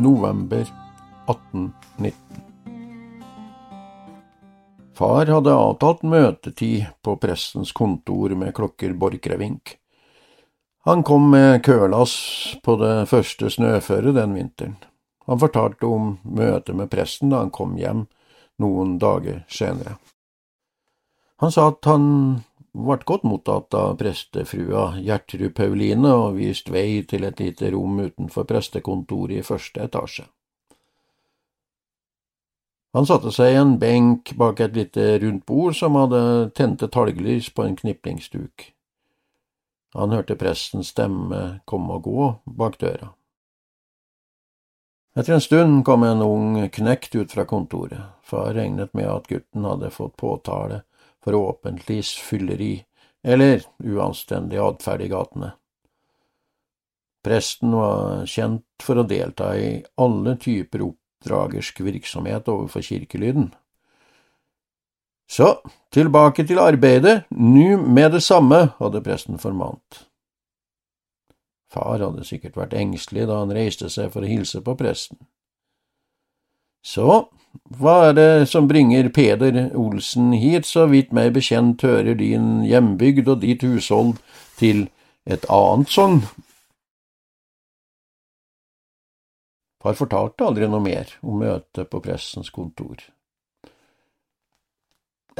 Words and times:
November 0.00 0.64
1819. 1.28 2.14
Far 4.96 5.26
hadde 5.26 5.52
avtalt 5.52 6.02
møtetid 6.02 6.88
på 7.04 7.16
prestens 7.20 7.72
kontor 7.72 8.34
med 8.36 8.54
klokker 8.56 8.92
Borchgrevink. 8.96 9.76
Han 10.88 11.02
kom 11.04 11.30
med 11.30 11.62
kølass 11.64 12.14
på 12.64 12.76
det 12.80 13.08
første 13.08 13.50
snøføret 13.52 14.16
den 14.16 14.36
vinteren. 14.36 14.76
Han 15.28 15.40
fortalte 15.40 15.86
om 15.86 16.14
møtet 16.24 16.76
med 16.76 16.90
presten 16.92 17.32
da 17.32 17.44
han 17.44 17.52
kom 17.52 17.76
hjem 17.76 18.06
noen 18.60 18.96
dager 19.00 19.44
senere. 19.52 19.98
Han 21.40 21.52
sa 21.52 21.68
at 21.72 21.84
han 21.88 22.06
ble 22.72 22.98
godt 23.06 23.24
mottatt 23.26 23.74
av 23.74 23.96
prestefrua 23.98 25.00
Gjertrud 25.02 25.54
Pauline 25.56 26.12
og 26.14 26.36
vist 26.38 26.70
vei 26.70 27.02
til 27.08 27.26
et 27.26 27.40
lite 27.42 27.70
rom 27.74 27.98
utenfor 28.00 28.46
prestekontoret 28.46 29.40
i 29.40 29.46
første 29.46 29.82
etasje. 29.88 30.26
Han 32.94 33.06
satte 33.06 33.30
seg 33.30 33.52
i 33.52 33.58
en 33.60 33.76
benk 33.78 34.32
bak 34.38 34.60
et 34.60 34.74
lite 34.74 35.18
rundt 35.22 35.44
bord 35.46 35.76
som 35.78 35.98
hadde 35.98 36.50
tente 36.58 36.88
talglys 36.90 37.50
på 37.54 37.62
en 37.62 37.76
kniplingsduk. 37.78 38.72
Han 39.94 40.10
hørte 40.14 40.38
prestens 40.38 40.90
stemme 40.94 41.60
komme 41.70 41.98
og 41.98 42.06
gå 42.06 42.28
bak 42.58 42.78
døra. 42.82 43.12
Etter 45.18 45.34
en 45.34 45.42
stund 45.42 45.84
kom 45.86 46.04
en 46.06 46.22
ung 46.22 46.68
knekt 46.70 47.14
ut 47.14 47.32
fra 47.32 47.44
kontoret. 47.44 48.14
Far 48.22 48.54
regnet 48.54 48.94
med 48.94 49.10
at 49.10 49.26
gutten 49.26 49.66
hadde 49.66 49.90
fått 49.90 50.16
påtale 50.16 50.84
forhåpentligvis 51.24 52.14
fylleri 52.24 52.74
eller 53.22 53.62
uanstendig 53.84 54.58
atferd 54.58 55.02
i 55.04 55.08
gatene. 55.12 55.52
Presten 57.24 57.74
var 57.76 58.26
kjent 58.26 58.84
for 58.84 59.02
å 59.02 59.04
delta 59.08 59.52
i 59.56 59.82
alle 60.00 60.36
typer 60.40 60.86
oppdragersk 60.86 61.82
virksomhet 61.84 62.48
overfor 62.48 62.84
kirkelyden. 62.84 63.50
Så, 65.30 65.60
tilbake 65.94 66.46
til 66.48 66.58
arbeidet, 66.58 67.28
nu 67.30 67.76
med 67.76 68.16
det 68.16 68.22
samme, 68.24 68.70
hadde 68.80 69.02
presten 69.04 69.38
formant. 69.38 70.06
Far 71.70 72.02
hadde 72.02 72.24
sikkert 72.26 72.56
vært 72.58 72.74
engstelig 72.74 73.28
da 73.30 73.36
han 73.44 73.52
reiste 73.54 73.92
seg 73.92 74.10
for 74.10 74.26
å 74.26 74.30
hilse 74.30 74.58
på 74.66 74.74
presten. 74.80 75.20
Så, 76.82 77.28
hva 77.76 77.94
er 78.08 78.14
det 78.16 78.30
som 78.50 78.68
bringer 78.70 79.10
Peder 79.12 79.58
Olsen 79.76 80.32
hit, 80.32 80.66
så 80.66 80.86
vidt 80.90 81.12
meg 81.12 81.34
bekjent 81.36 81.82
hører 81.84 82.16
din 82.18 82.62
hjembygd 82.66 83.28
og 83.28 83.42
ditt 83.44 83.64
hushold 83.66 84.16
til 84.60 84.86
et 85.28 85.44
annet 85.52 85.92
sånn? 85.92 86.22
Far 89.80 89.96
fortalte 89.96 90.44
aldri 90.44 90.68
noe 90.68 90.84
mer 90.84 91.12
om 91.24 91.40
møtet 91.40 91.88
på 91.92 92.02
pressens 92.04 92.50
kontor. 92.52 93.00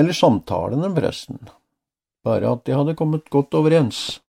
Eller 0.01 0.17
samtalen 0.17 0.81
med 0.81 0.97
presten, 0.97 1.43
bare 2.25 2.55
at 2.55 2.65
de 2.65 2.77
hadde 2.77 2.97
kommet 2.97 3.29
godt 3.33 3.57
overens. 3.59 4.21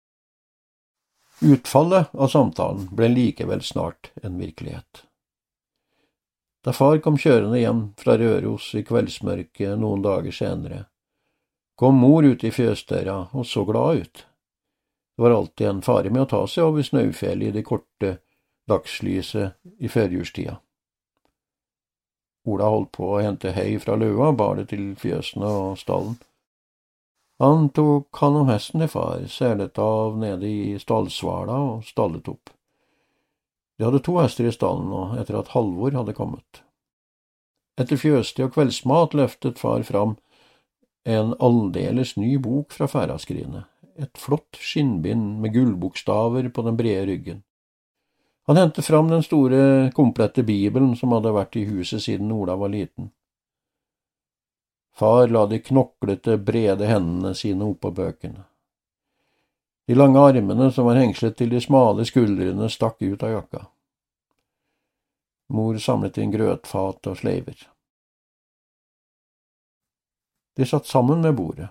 Utfallet 1.41 2.11
av 2.13 2.27
samtalen 2.33 2.89
ble 2.95 3.07
likevel 3.13 3.63
snart 3.65 4.11
en 4.21 4.35
virkelighet. 4.41 5.05
Da 6.61 6.73
far 6.73 6.99
kom 7.01 7.17
kjørende 7.17 7.57
hjem 7.57 7.85
fra 7.97 8.17
Røros 8.21 8.67
i 8.77 8.83
kveldsmørket 8.85 9.79
noen 9.81 10.03
dager 10.05 10.35
senere, 10.35 10.83
kom 11.75 11.97
mor 11.97 12.25
ut 12.27 12.43
i 12.45 12.51
fjøsdøra 12.53 13.31
og 13.33 13.47
så 13.49 13.63
glad 13.65 14.03
ut. 14.03 14.25
Det 15.17 15.23
var 15.25 15.37
alltid 15.37 15.67
en 15.67 15.81
fare 15.81 16.09
med 16.13 16.21
å 16.21 16.29
ta 16.29 16.41
seg 16.47 16.67
over 16.67 16.85
snaufjellet 16.85 17.49
i 17.49 17.55
det 17.57 17.65
korte 17.65 18.11
dagslyset 18.69 19.57
i 19.81 19.89
førjulstida. 19.89 20.59
Ola 22.49 22.69
holdt 22.73 22.91
på 22.97 23.09
å 23.15 23.21
hente 23.21 23.53
høy 23.53 23.77
fra 23.81 23.97
løa 23.97 24.31
bar 24.37 24.57
det 24.57 24.69
til 24.71 24.93
fjøsene 24.97 25.49
og 25.49 25.77
stallen. 25.81 26.15
Han 27.41 27.69
tok 27.73 28.17
han 28.21 28.37
om 28.37 28.49
hesten 28.53 28.81
til 28.83 28.89
far, 28.93 29.25
selet 29.25 29.77
av 29.81 30.17
nede 30.21 30.45
i 30.45 30.79
stallsvala 30.81 31.57
og 31.71 31.85
stallet 31.85 32.29
opp. 32.29 32.53
De 33.81 33.87
hadde 33.87 34.03
to 34.05 34.13
hester 34.21 34.45
i 34.45 34.51
stallen 34.53 34.91
nå, 34.93 34.97
etter 35.17 35.39
at 35.39 35.47
Halvor 35.55 35.95
hadde 35.97 36.13
kommet. 36.13 36.59
Etter 37.81 37.97
fjøstid 37.97 38.43
og 38.45 38.51
kveldsmat 38.53 39.15
løftet 39.17 39.57
far 39.57 39.81
fram 39.87 40.19
en 41.09 41.31
aldeles 41.41 42.11
ny 42.13 42.35
bok 42.37 42.75
fra 42.77 42.85
Færaskrinet, 42.85 43.65
et 43.97 44.21
flott 44.21 44.59
skinnbind 44.61 45.39
med 45.41 45.55
gullbokstaver 45.55 46.51
på 46.53 46.65
den 46.67 46.77
brede 46.77 47.07
ryggen. 47.09 47.39
Han 48.45 48.61
hentet 48.61 48.85
fram 48.85 49.09
den 49.09 49.25
store, 49.25 49.89
komplette 49.97 50.45
bibelen 50.45 50.93
som 50.99 51.17
hadde 51.17 51.33
vært 51.33 51.57
i 51.57 51.65
huset 51.65 52.05
siden 52.05 52.29
Ola 52.37 52.59
var 52.61 52.69
liten. 52.69 53.09
Far 54.93 55.25
la 55.33 55.47
de 55.49 55.57
knoklete, 55.57 56.37
brede 56.37 56.85
hendene 56.85 57.33
sine 57.33 57.65
oppå 57.73 57.89
bøkene. 57.97 58.45
De 59.91 59.95
lange 59.95 60.19
armene 60.19 60.71
som 60.71 60.85
var 60.87 60.95
hengslet 60.95 61.33
til 61.35 61.49
de 61.51 61.59
smale 61.59 62.05
skuldrene, 62.07 62.69
stakk 62.71 63.01
ut 63.03 63.23
av 63.27 63.33
jakka. 63.33 63.59
Mor 65.51 65.79
samlet 65.83 66.15
inn 66.23 66.31
grøtfat 66.31 67.09
og 67.11 67.17
sleiver. 67.19 67.57
De 70.55 70.69
satt 70.69 70.87
sammen 70.87 71.27
ved 71.27 71.35
bordet, 71.35 71.67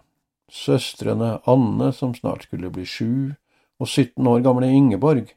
søstrene 0.53 1.31
Anne, 1.49 1.89
som 1.97 2.13
snart 2.13 2.45
skulle 2.45 2.69
bli 2.69 2.85
sju, 2.85 3.33
og 3.81 3.89
17 3.89 4.29
år 4.35 4.45
gamle 4.45 4.69
Ingeborg. 4.69 5.33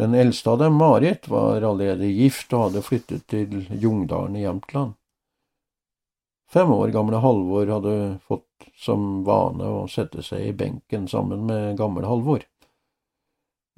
Den 0.00 0.16
eldste 0.16 0.56
av 0.56 0.64
dem, 0.64 0.80
Marit, 0.80 1.28
var 1.28 1.60
allerede 1.60 2.08
gift 2.08 2.56
og 2.56 2.70
hadde 2.70 2.86
flyttet 2.88 3.28
til 3.28 3.66
Jungdalen 3.68 4.40
i 4.40 4.48
Jämtland. 4.48 4.96
Fem 6.48 6.72
år 6.72 6.88
gamle 6.96 7.20
Halvor 7.20 7.68
hadde 7.76 7.96
fått 8.24 8.47
som 8.76 9.24
vane 9.26 9.66
å 9.66 9.82
sette 9.90 10.22
seg 10.22 10.46
i 10.46 10.54
benken 10.56 11.08
sammen 11.08 11.46
med 11.48 11.76
gammel 11.78 12.06
Halvor. 12.08 12.44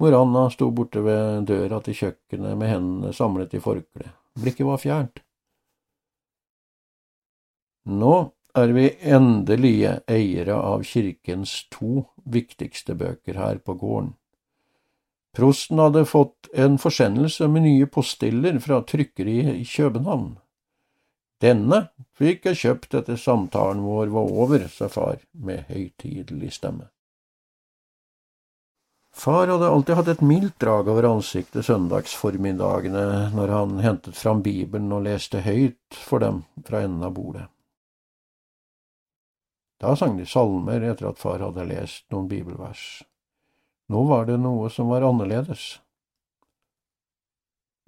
Mor 0.01 0.15
Anna 0.17 0.47
sto 0.49 0.71
borte 0.73 1.03
ved 1.05 1.45
døra 1.49 1.77
til 1.85 1.97
kjøkkenet 1.99 2.57
med 2.57 2.71
hendene 2.71 3.13
samlet 3.13 3.53
i 3.53 3.61
forkleet. 3.61 4.15
Blikket 4.41 4.65
var 4.65 4.79
fjernt. 4.81 5.21
Nå 7.85 8.15
er 8.57 8.73
vi 8.75 8.87
endelige 9.13 9.99
eiere 10.09 10.57
av 10.57 10.83
kirkens 10.87 11.53
to 11.73 12.07
viktigste 12.25 12.95
bøker 12.97 13.37
her 13.37 13.61
på 13.61 13.77
gården. 13.77 14.13
Prosten 15.37 15.79
hadde 15.79 16.03
fått 16.09 16.49
en 16.51 16.75
forsendelse 16.81 17.47
med 17.47 17.63
nye 17.63 17.87
postiller 17.87 18.57
fra 18.59 18.81
trykkeriet 18.83 19.53
i 19.61 19.65
København. 19.65 20.33
Denne 21.41 21.87
fikk 22.17 22.45
jeg 22.51 22.59
kjøpt 22.59 22.97
etter 23.01 23.17
samtalen 23.17 23.81
vår 23.81 24.11
var 24.13 24.33
over, 24.43 24.67
sa 24.69 24.89
far 24.91 25.21
med 25.33 25.65
høytidelig 25.71 26.53
stemme. 26.59 26.91
Far 29.11 29.49
hadde 29.49 29.67
alltid 29.67 29.97
hatt 29.97 30.11
et 30.13 30.21
mildt 30.23 30.59
drag 30.63 30.87
over 30.87 31.09
ansiktet 31.09 31.65
søndagsformiddagene 31.67 33.31
når 33.35 33.51
han 33.51 33.81
hentet 33.83 34.15
fram 34.15 34.39
Bibelen 34.45 34.93
og 34.95 35.03
leste 35.09 35.41
høyt 35.43 35.97
for 35.97 36.23
dem 36.23 36.45
fra 36.67 36.85
enden 36.85 37.03
av 37.03 37.17
bordet. 37.17 37.49
Da 39.81 39.95
sang 39.97 40.15
de 40.19 40.27
salmer 40.29 40.83
etter 40.85 41.09
at 41.09 41.19
far 41.19 41.41
hadde 41.41 41.65
lest 41.67 42.05
noen 42.13 42.29
bibelvers. 42.29 43.01
Nå 43.91 44.05
var 44.07 44.29
det 44.29 44.37
noe 44.39 44.69
som 44.71 44.93
var 44.93 45.03
annerledes. 45.03 45.81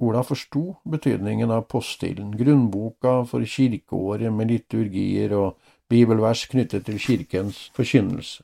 Ola 0.02 0.24
forsto 0.24 0.76
betydningen 0.84 1.52
av 1.52 1.68
poststilen, 1.70 2.32
grunnboka 2.38 3.26
for 3.30 3.46
kirkeåret 3.46 4.34
med 4.34 4.50
liturgier 4.50 5.36
og 5.38 5.60
bibelvers 5.90 6.48
knyttet 6.50 6.88
til 6.88 7.00
kirkens 7.00 7.68
forkynnelse. 7.78 8.44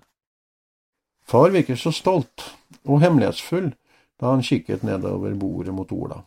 Far 1.26 1.50
virket 1.54 1.80
så 1.82 1.92
stolt 1.94 2.46
og 2.86 3.02
hemmelighetsfull 3.02 3.72
da 4.20 4.34
han 4.34 4.46
kikket 4.46 4.84
nedover 4.86 5.34
bordet 5.38 5.74
mot 5.74 5.92
Ola. 5.94 6.22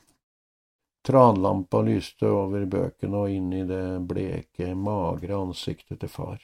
Tranlampa 1.07 1.81
lyste 1.83 2.29
over 2.31 2.67
bøkene 2.71 3.25
og 3.25 3.31
inn 3.35 3.51
i 3.53 3.65
det 3.67 3.85
bleke, 4.07 4.75
magre 4.75 5.35
ansiktet 5.39 5.99
til 6.01 6.11
far. 6.11 6.39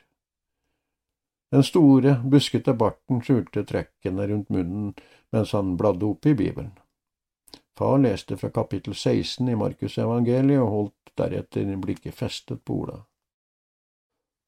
Den 1.54 1.62
store, 1.64 2.18
buskete 2.24 2.74
barten 2.76 3.22
skjulte 3.24 3.62
trekkene 3.64 4.26
rundt 4.28 4.50
munnen 4.52 4.90
mens 5.32 5.54
han 5.56 5.76
bladde 5.80 6.10
opp 6.10 6.26
i 6.26 6.34
Bibelen. 6.36 6.74
Far 7.78 7.98
leste 7.98 8.36
fra 8.36 8.50
kapittel 8.50 8.94
16 8.94 9.48
i 9.48 9.54
Markusevangeliet 9.54 10.58
og 10.58 10.70
holdt 10.72 11.12
deretter 11.20 11.68
blikket 11.78 12.16
festet 12.18 12.64
på 12.66 12.80
Ola. 12.82 12.96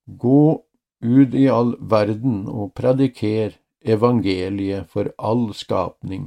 Gå 0.05 0.65
ut 1.05 1.35
i 1.39 1.45
all 1.49 1.77
verden 1.79 2.49
og 2.51 2.73
prediker 2.75 3.55
evangeliet 3.81 4.91
for 4.91 5.13
all 5.17 5.53
skapning, 5.55 6.27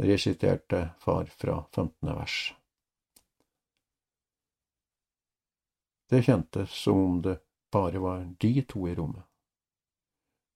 resiterte 0.00 0.80
far 1.04 1.28
fra 1.28 1.58
15. 1.74 2.14
vers. 2.14 2.38
Det 6.08 6.22
kjentes 6.24 6.70
som 6.70 7.02
om 7.02 7.22
det 7.22 7.36
bare 7.72 8.00
var 8.00 8.24
de 8.40 8.54
to 8.62 8.88
i 8.88 8.94
rommet. 8.94 9.28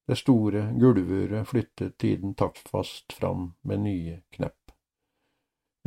Det 0.09 0.17
store 0.17 0.71
gulvuret 0.81 1.45
flyttet 1.49 1.99
tiden 2.01 2.33
taktfast 2.35 3.13
fram 3.13 3.53
med 3.61 3.85
nye 3.85 4.23
knepp. 4.33 4.58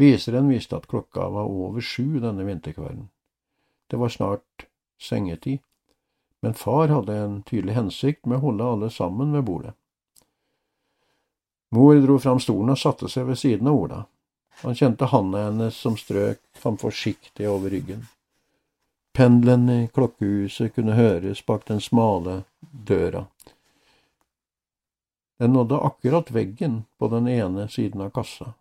Viseren 0.02 0.50
viste 0.50 0.78
at 0.78 0.88
klokka 0.90 1.28
var 1.30 1.50
over 1.50 1.82
sju 1.82 2.20
denne 2.20 2.44
vinterkvelden. 2.44 3.10
Det 3.88 4.00
var 4.02 4.10
snart 4.10 4.66
sengetid, 5.00 5.60
men 6.42 6.58
far 6.58 6.88
hadde 6.88 7.18
en 7.18 7.42
tydelig 7.44 7.76
hensikt 7.76 8.26
med 8.26 8.40
å 8.40 8.46
holde 8.48 8.70
alle 8.74 8.90
sammen 8.90 9.36
ved 9.38 9.46
bordet. 9.46 9.76
Mor 11.72 12.00
dro 12.04 12.18
fram 12.20 12.42
stolen 12.42 12.74
og 12.74 12.82
satte 12.82 13.10
seg 13.10 13.30
ved 13.30 13.40
siden 13.40 13.70
av 13.70 13.78
Ola. 13.84 14.00
Han 14.64 14.76
kjente 14.76 15.08
handa 15.14 15.46
hennes 15.46 15.78
som 15.78 15.94
strøk 15.98 16.42
ham 16.64 16.78
forsiktig 16.82 17.48
over 17.50 17.72
ryggen. 17.72 18.08
Pendelen 19.14 19.70
i 19.70 19.80
klokkehuset 19.94 20.76
kunne 20.76 20.98
høres 20.98 21.46
bak 21.46 21.68
den 21.70 21.82
smale 21.84 22.42
døra 22.60 23.26
den 25.42 25.54
nådde 25.54 25.80
akkurat 25.80 26.32
veggen 26.32 26.84
på 26.98 27.08
den 27.08 27.28
ene 27.28 27.64
siden 27.68 28.02
av 28.02 28.10
kassa. 28.14 28.52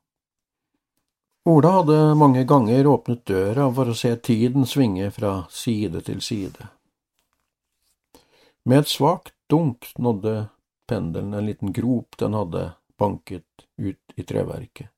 Ola 1.45 1.71
hadde 1.71 2.15
mange 2.15 2.45
ganger 2.45 2.87
åpnet 2.87 3.25
døra 3.25 3.71
for 3.73 3.89
å 3.89 3.97
se 3.97 4.11
tiden 4.21 4.67
svinge 4.69 5.07
fra 5.11 5.47
side 5.49 6.03
til 6.05 6.21
side. 6.21 6.67
Med 8.69 8.83
et 8.83 8.91
svakt 8.93 9.33
dunk 9.49 9.89
nådde 9.97 10.51
pendelen 10.91 11.33
en 11.35 11.47
liten 11.49 11.73
grop 11.73 12.19
den 12.21 12.37
hadde 12.37 12.67
banket 13.01 13.65
ut 13.81 14.13
i 14.21 14.27
treverket. 14.29 14.91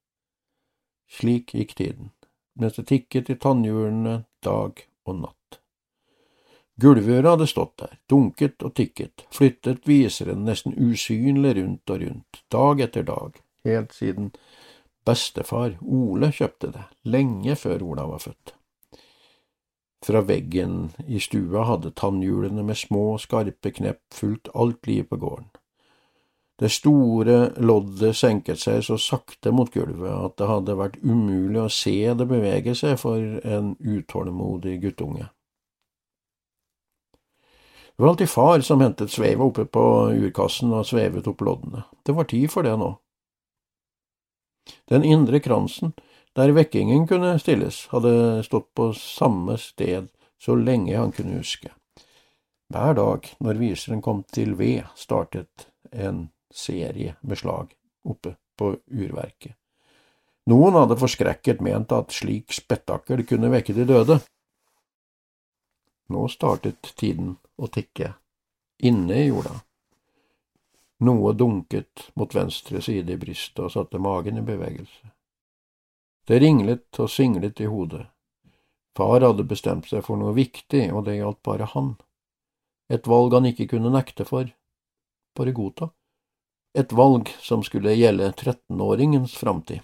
Slik 1.07 1.55
gikk 1.55 1.77
tiden, 1.79 2.11
mens 2.59 2.75
det 2.75 2.89
tikket 2.91 3.31
i 3.31 3.39
tannhjulene 3.39 4.25
dag 4.43 4.83
og 5.07 5.21
natt. 5.21 5.61
Gulvøret 6.83 7.37
hadde 7.37 7.47
stått 7.47 7.77
der, 7.85 7.95
dunket 8.11 8.65
og 8.67 8.75
tikket, 8.75 9.29
flyttet 9.31 9.87
viseren 9.87 10.43
nesten 10.49 10.75
usynlig 10.75 11.55
rundt 11.61 11.95
og 11.95 12.03
rundt, 12.03 12.43
dag 12.51 12.83
etter 12.83 13.07
dag, 13.07 13.39
helt 13.69 13.95
siden 13.95 14.33
bestefar 15.07 15.79
Ole 15.83 16.33
kjøpte 16.35 16.73
det, 16.75 16.85
lenge 17.05 17.57
før 17.59 17.83
Ola 17.93 18.07
var 18.11 18.23
født. 18.23 18.55
Fra 20.03 20.23
veggen 20.27 20.91
i 21.07 21.21
stua 21.23 21.65
hadde 21.69 21.93
tannhjulene 21.95 22.65
med 22.67 22.79
små, 22.79 23.19
skarpe 23.23 23.71
knepp 23.71 24.01
fulgt 24.15 24.51
alt 24.55 24.87
livet 24.87 25.11
på 25.13 25.21
gården. 25.23 25.51
Det 26.59 26.71
store 26.71 27.37
loddet 27.59 28.15
senket 28.15 28.61
seg 28.63 28.83
så 28.87 28.99
sakte 29.01 29.51
mot 29.55 29.71
gulvet 29.73 30.13
at 30.13 30.37
det 30.39 30.47
hadde 30.51 30.77
vært 30.79 30.99
umulig 31.03 31.59
å 31.59 31.71
se 31.73 31.97
det 32.15 32.27
bevege 32.31 32.75
seg 32.79 32.99
for 33.01 33.19
en 33.19 33.73
utålmodig 33.79 34.77
guttunge. 34.83 35.31
Det 37.93 38.03
var 38.03 38.13
alltid 38.13 38.31
far 38.31 38.61
som 38.61 38.81
hentet 38.81 39.11
sveiva 39.11 39.45
oppe 39.45 39.65
på 39.67 39.83
urkassen 40.15 40.73
og 40.75 40.87
svevet 40.87 41.27
opp 41.31 41.43
loddene. 41.43 41.83
Det 42.07 42.15
var 42.15 42.31
tid 42.31 42.51
for 42.51 42.67
det 42.67 42.77
nå. 42.79 42.95
Den 44.91 45.05
indre 45.05 45.41
kransen, 45.41 45.93
der 46.37 46.55
vekkingen 46.57 47.07
kunne 47.07 47.37
stilles, 47.43 47.87
hadde 47.93 48.43
stått 48.47 48.71
på 48.75 48.93
samme 48.97 49.59
sted 49.61 50.09
så 50.43 50.57
lenge 50.59 50.97
han 50.97 51.13
kunne 51.13 51.39
huske. 51.39 51.73
Hver 52.73 52.95
dag 52.97 53.29
når 53.45 53.61
viseren 53.61 54.03
kom 54.03 54.23
til 54.33 54.55
ved, 54.57 54.87
startet 54.97 55.69
en 55.93 56.31
serie 56.53 57.17
med 57.21 57.39
slag 57.39 57.75
oppe 58.09 58.37
på 58.59 58.73
urverket. 58.91 59.55
Noen 60.51 60.75
hadde 60.75 60.99
forskrekket 60.99 61.61
ment 61.63 61.93
at 61.95 62.15
slik 62.15 62.51
spetakkel 62.55 63.23
kunne 63.29 63.53
vekke 63.53 63.77
de 63.77 63.85
døde. 63.87 64.17
Nå 66.11 66.25
startet 66.33 66.95
tiden 66.99 67.37
å 67.57 67.69
tikke, 67.71 68.15
inne 68.83 69.21
i 69.21 69.29
jorda. 69.29 69.55
Noe 71.03 71.33
dunket 71.35 72.11
mot 72.15 72.35
venstre 72.35 72.81
side 72.83 73.13
i 73.13 73.19
brystet 73.19 73.65
og 73.65 73.73
satte 73.75 73.99
magen 73.99 74.39
i 74.39 74.45
bevegelse. 74.47 75.11
Det 76.27 76.39
ringlet 76.39 77.01
og 77.03 77.11
singlet 77.11 77.61
i 77.61 77.67
hodet. 77.67 78.05
Far 78.97 79.25
hadde 79.25 79.47
bestemt 79.49 79.89
seg 79.91 80.05
for 80.07 80.21
noe 80.21 80.35
viktig, 80.37 80.85
og 80.93 81.07
det 81.09 81.17
gjaldt 81.17 81.41
bare 81.43 81.67
han. 81.73 81.95
Et 82.93 83.07
valg 83.09 83.35
han 83.35 83.49
ikke 83.49 83.67
kunne 83.73 83.91
nekte 83.91 84.27
for, 84.29 84.53
bare 85.35 85.55
godta. 85.57 85.91
Et 86.79 86.93
valg 86.93 87.33
som 87.43 87.65
skulle 87.67 87.97
gjelde 87.97 88.31
13-åringens 88.31 89.35
framtid. 89.41 89.81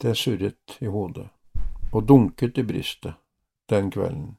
Det 0.00 0.14
surret 0.16 0.78
i 0.80 0.88
hodet 0.88 1.26
og 1.92 2.06
dunket 2.06 2.58
i 2.58 2.64
brystet 2.64 3.18
den 3.70 3.90
kvelden, 3.90 4.36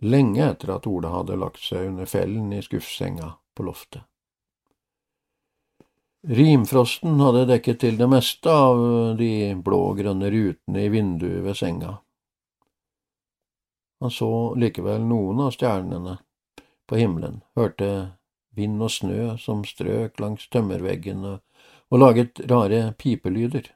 lenge 0.00 0.44
etter 0.44 0.76
at 0.76 0.86
Ola 0.86 1.10
hadde 1.16 1.38
lagt 1.38 1.62
seg 1.62 1.90
under 1.90 2.06
fellen 2.06 2.52
i 2.52 2.62
skuffsenga 2.62 3.32
på 3.54 3.66
loftet. 3.66 4.02
Rimfrosten 6.28 7.20
hadde 7.22 7.46
dekket 7.46 7.80
til 7.80 7.98
det 7.98 8.08
meste 8.10 8.50
av 8.50 8.80
de 9.18 9.54
blå-grønne 9.54 10.30
rutene 10.34 10.82
i 10.84 10.90
vinduet 10.92 11.44
ved 11.44 11.56
senga. 11.56 11.92
Han 14.02 14.10
så 14.14 14.30
likevel 14.58 15.06
noen 15.06 15.40
av 15.46 15.54
stjernene 15.54 16.18
på 16.90 16.98
himmelen, 16.98 17.40
hørte 17.58 18.18
vind 18.58 18.82
og 18.82 18.90
snø 18.90 19.36
som 19.38 19.64
strøk 19.66 20.18
langs 20.22 20.46
tømmerveggene 20.50 21.38
og 21.88 22.02
laget 22.02 22.40
rare 22.50 22.92
pipelyder. 22.98 23.70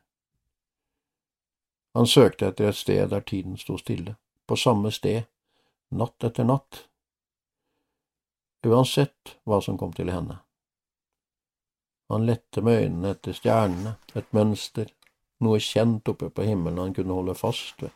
Han 1.95 2.09
søkte 2.09 2.49
etter 2.51 2.71
et 2.71 2.79
sted 2.79 3.11
der 3.13 3.25
tiden 3.27 3.59
sto 3.61 3.77
stille, 3.79 4.17
på 4.49 4.57
samme 4.57 4.91
sted, 4.91 5.29
natt 5.93 6.25
etter 6.25 6.47
natt, 6.49 6.87
uansett 8.67 9.37
hva 9.45 9.61
som 9.63 9.79
kom 9.79 9.93
til 9.97 10.11
henne. 10.13 10.39
Han 12.13 12.27
lette 12.29 12.63
med 12.63 12.83
øynene 12.83 13.15
etter 13.15 13.37
stjernene, 13.37 13.97
et 14.15 14.29
mønster, 14.37 14.91
noe 15.43 15.61
kjent 15.63 16.09
oppe 16.13 16.29
på 16.31 16.45
himmelen 16.47 16.81
han 16.83 16.95
kunne 16.97 17.17
holde 17.17 17.35
fast 17.39 17.83
ved. 17.83 17.95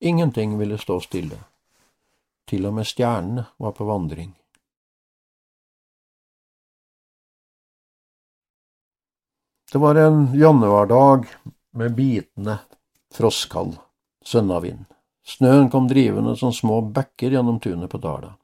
Ingenting 0.00 0.58
ville 0.58 0.78
stå 0.80 0.98
stille, 1.04 1.38
til 2.48 2.66
og 2.68 2.76
med 2.78 2.88
stjernene 2.88 3.46
var 3.62 3.76
på 3.76 3.86
vandring. 3.88 4.34
Det 9.72 9.78
var 9.82 9.98
en 10.00 10.28
januardag 10.34 11.26
med 11.76 11.96
bitende 11.96 12.58
frostkald 13.12 13.74
sønnavind. 14.24 14.84
Snøen 15.26 15.70
kom 15.70 15.88
drivende 15.88 16.36
som 16.36 16.52
små 16.54 16.80
bekker 16.94 17.34
gjennom 17.34 17.58
tunet 17.60 17.90
på 17.90 17.98
Dala. 17.98 18.36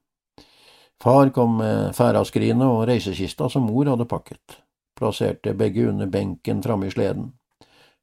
Far 1.03 1.31
kom 1.35 1.57
med 1.59 1.95
færaskrinet 1.95 2.67
og 2.67 2.87
reisekista 2.91 3.49
som 3.51 3.67
mor 3.67 3.87
hadde 3.91 4.07
pakket, 4.11 4.59
plasserte 4.99 5.55
begge 5.59 5.89
under 5.91 6.11
benken 6.11 6.63
framme 6.63 6.87
i 6.87 6.95
sleden. 6.95 7.33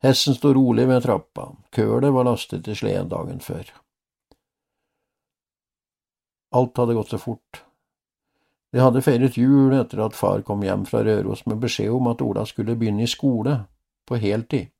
Hesten 0.04 0.36
sto 0.36 0.54
rolig 0.56 0.88
ved 0.88 1.04
trappa, 1.04 1.50
kølet 1.76 2.14
var 2.16 2.28
lastet 2.28 2.68
i 2.68 2.76
sleden 2.76 3.12
dagen 3.12 3.40
før. 3.44 3.68
Alt 6.56 6.80
hadde 6.80 6.96
gått 6.96 7.12
så 7.12 7.20
fort. 7.20 7.64
De 8.72 8.80
hadde 8.80 9.02
feiret 9.04 9.38
jul 9.38 9.74
etter 9.76 10.02
at 10.06 10.16
far 10.16 10.42
kom 10.46 10.64
hjem 10.64 10.86
fra 10.88 11.04
Røros 11.04 11.46
med 11.50 11.60
beskjed 11.60 11.92
om 11.94 12.08
at 12.12 12.22
Ola 12.22 12.46
skulle 12.46 12.78
begynne 12.80 13.04
i 13.04 13.12
skole, 13.12 13.58
på 14.08 14.18
heltid. 14.18 14.72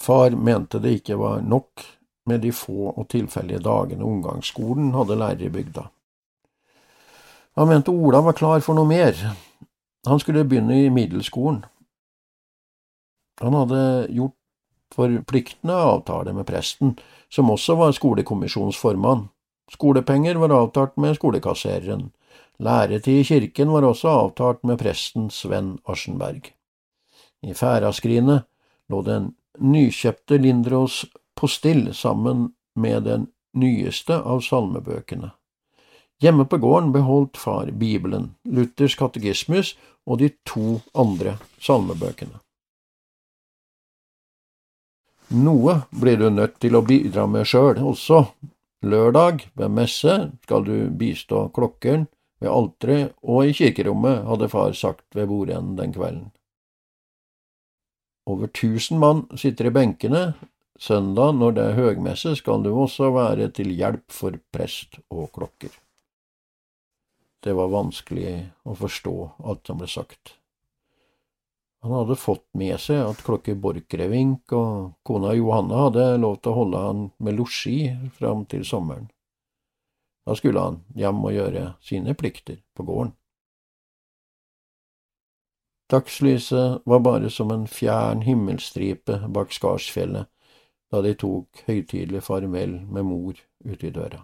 Far 0.00 0.36
mente 0.36 0.78
det 0.78 0.98
ikke 1.00 1.16
var 1.18 1.40
nok 1.42 1.82
med 2.26 2.40
de 2.40 2.52
få 2.52 2.92
og 2.94 3.08
tilfeldige 3.12 3.62
dagene 3.64 4.04
omgangsskolen 4.04 4.92
hadde 4.94 5.18
lærer 5.20 5.46
i 5.46 5.52
bygda. 5.52 5.88
Han 7.56 7.68
mente 7.68 7.92
Ola 7.92 8.20
var 8.24 8.36
klar 8.38 8.62
for 8.64 8.74
noe 8.74 8.88
mer. 8.88 9.14
Han 10.08 10.20
skulle 10.20 10.44
begynne 10.44 10.84
i 10.84 10.90
middelskolen. 10.92 11.62
Han 13.40 13.54
hadde 13.54 13.82
gjort 14.14 14.34
forpliktende 14.94 15.74
avtale 15.74 16.34
med 16.34 16.46
presten, 16.46 16.96
som 17.30 17.50
også 17.50 17.76
var 17.78 17.94
skolekommisjonsformann. 17.94 19.28
Skolepenger 19.72 20.38
var 20.38 20.54
avtalt 20.54 20.96
med 21.00 21.16
skolekassereren. 21.16 22.10
Læretid 22.58 23.20
i 23.20 23.26
kirken 23.26 23.72
var 23.72 23.86
også 23.86 24.08
avtalt 24.08 24.64
med 24.64 24.78
presten 24.78 25.30
Sven 25.30 25.78
Aschenberg. 25.88 26.52
I 27.42 27.54
Færaskrinet 27.54 28.44
lå 28.88 29.02
den 29.02 29.32
nykjøpte 29.58 30.38
Lindros 30.38 31.04
postill 31.38 31.88
sammen 31.94 32.50
med 32.74 33.04
den 33.08 33.26
nyeste 33.54 34.18
av 34.18 34.40
salmebøkene, 34.42 35.30
Hjemme 36.22 36.44
på 36.44 36.56
gården 36.56 36.92
beholdt 36.92 37.36
far 37.36 37.70
Bibelen, 37.70 38.34
Luthers 38.44 38.94
katekismus 38.96 39.74
og 40.06 40.22
de 40.22 40.30
to 40.46 40.78
andre 40.94 41.36
salmebøkene. 41.60 42.38
Noe 45.34 45.80
blir 45.90 46.20
du 46.20 46.28
nødt 46.30 46.60
til 46.62 46.78
å 46.78 46.84
bidra 46.86 47.26
med 47.26 47.48
sjøl 47.50 47.80
også. 47.82 48.22
Lørdag, 48.84 49.46
ved 49.56 49.72
messe, 49.72 50.14
skal 50.44 50.64
du 50.64 50.90
bistå 50.92 51.48
klokkeren 51.56 52.06
ved 52.40 52.52
alteret 52.52 53.14
og 53.22 53.48
i 53.48 53.54
kirkerommet, 53.56 54.26
hadde 54.28 54.50
far 54.52 54.72
sagt 54.76 55.06
ved 55.16 55.28
bordenden 55.28 55.78
den 55.80 55.94
kvelden. 55.96 56.26
Over 58.28 58.48
tusen 58.48 59.00
mann 59.00 59.24
sitter 59.36 59.68
i 59.68 59.74
benkene. 59.74 60.22
Søndag, 60.80 61.36
når 61.38 61.52
det 61.54 61.64
er 61.64 61.76
høgmesse, 61.78 62.34
skal 62.36 62.64
du 62.64 62.72
også 62.74 63.12
være 63.14 63.46
til 63.54 63.70
hjelp 63.70 64.10
for 64.10 64.34
prest 64.52 64.98
og 65.06 65.30
klokker. 65.36 65.70
Det 67.44 67.52
var 67.54 67.70
vanskelig 67.70 68.32
å 68.66 68.74
forstå 68.78 69.14
alt 69.44 69.68
som 69.68 69.78
ble 69.78 69.88
sagt. 69.90 70.34
Han 71.84 71.92
hadde 71.92 72.16
fått 72.16 72.46
med 72.56 72.80
seg 72.80 73.02
at 73.04 73.20
klokke 73.22 73.54
Borchgrevink 73.60 74.54
og 74.56 74.94
kona 75.04 75.34
Johanne 75.36 75.82
hadde 75.82 76.06
lov 76.22 76.38
til 76.40 76.54
å 76.54 76.58
holde 76.58 76.80
han 76.80 77.02
med 77.20 77.36
losji 77.36 77.78
fram 78.16 78.46
til 78.48 78.64
sommeren. 78.64 79.10
Da 80.24 80.34
skulle 80.34 80.62
han 80.64 80.80
hjem 80.96 81.20
og 81.20 81.36
gjøre 81.36 81.66
sine 81.84 82.16
plikter 82.16 82.62
på 82.74 82.88
gården. 82.88 83.12
Dagslyset 85.92 86.80
var 86.88 87.04
bare 87.04 87.28
som 87.30 87.52
en 87.52 87.68
fjern 87.68 88.24
himmelstripe 88.24 89.20
bak 89.28 89.52
Skarsfjellet 89.52 90.32
da 90.94 91.02
de 91.02 91.16
tok 91.18 91.64
høytidelig 91.66 92.22
farvel 92.22 92.78
med 92.86 93.06
mor 93.08 93.34
ute 93.66 93.88
i 93.88 93.90
døra. 93.90 94.20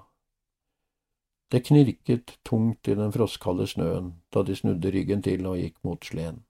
Det 1.50 1.64
knirket 1.66 2.36
tungt 2.46 2.86
i 2.86 2.94
den 2.94 3.10
frostkalde 3.10 3.66
snøen 3.66 4.12
da 4.30 4.44
de 4.46 4.54
snudde 4.54 4.92
ryggen 4.94 5.24
til 5.26 5.48
og 5.50 5.58
gikk 5.58 5.80
mot 5.82 6.06
sleden. 6.06 6.44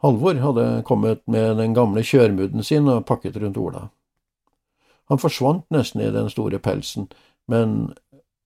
Halvor 0.00 0.38
hadde 0.40 0.82
kommet 0.86 1.26
med 1.26 1.58
den 1.58 1.74
gamle 1.74 2.04
kjørmudden 2.06 2.62
sin 2.64 2.88
og 2.88 3.02
pakket 3.08 3.36
rundt 3.42 3.58
Ola. 3.60 3.88
Han 5.10 5.18
forsvant 5.18 5.66
nesten 5.74 6.00
i 6.00 6.12
den 6.14 6.30
store 6.30 6.62
pelsen, 6.62 7.10
men 7.50 7.92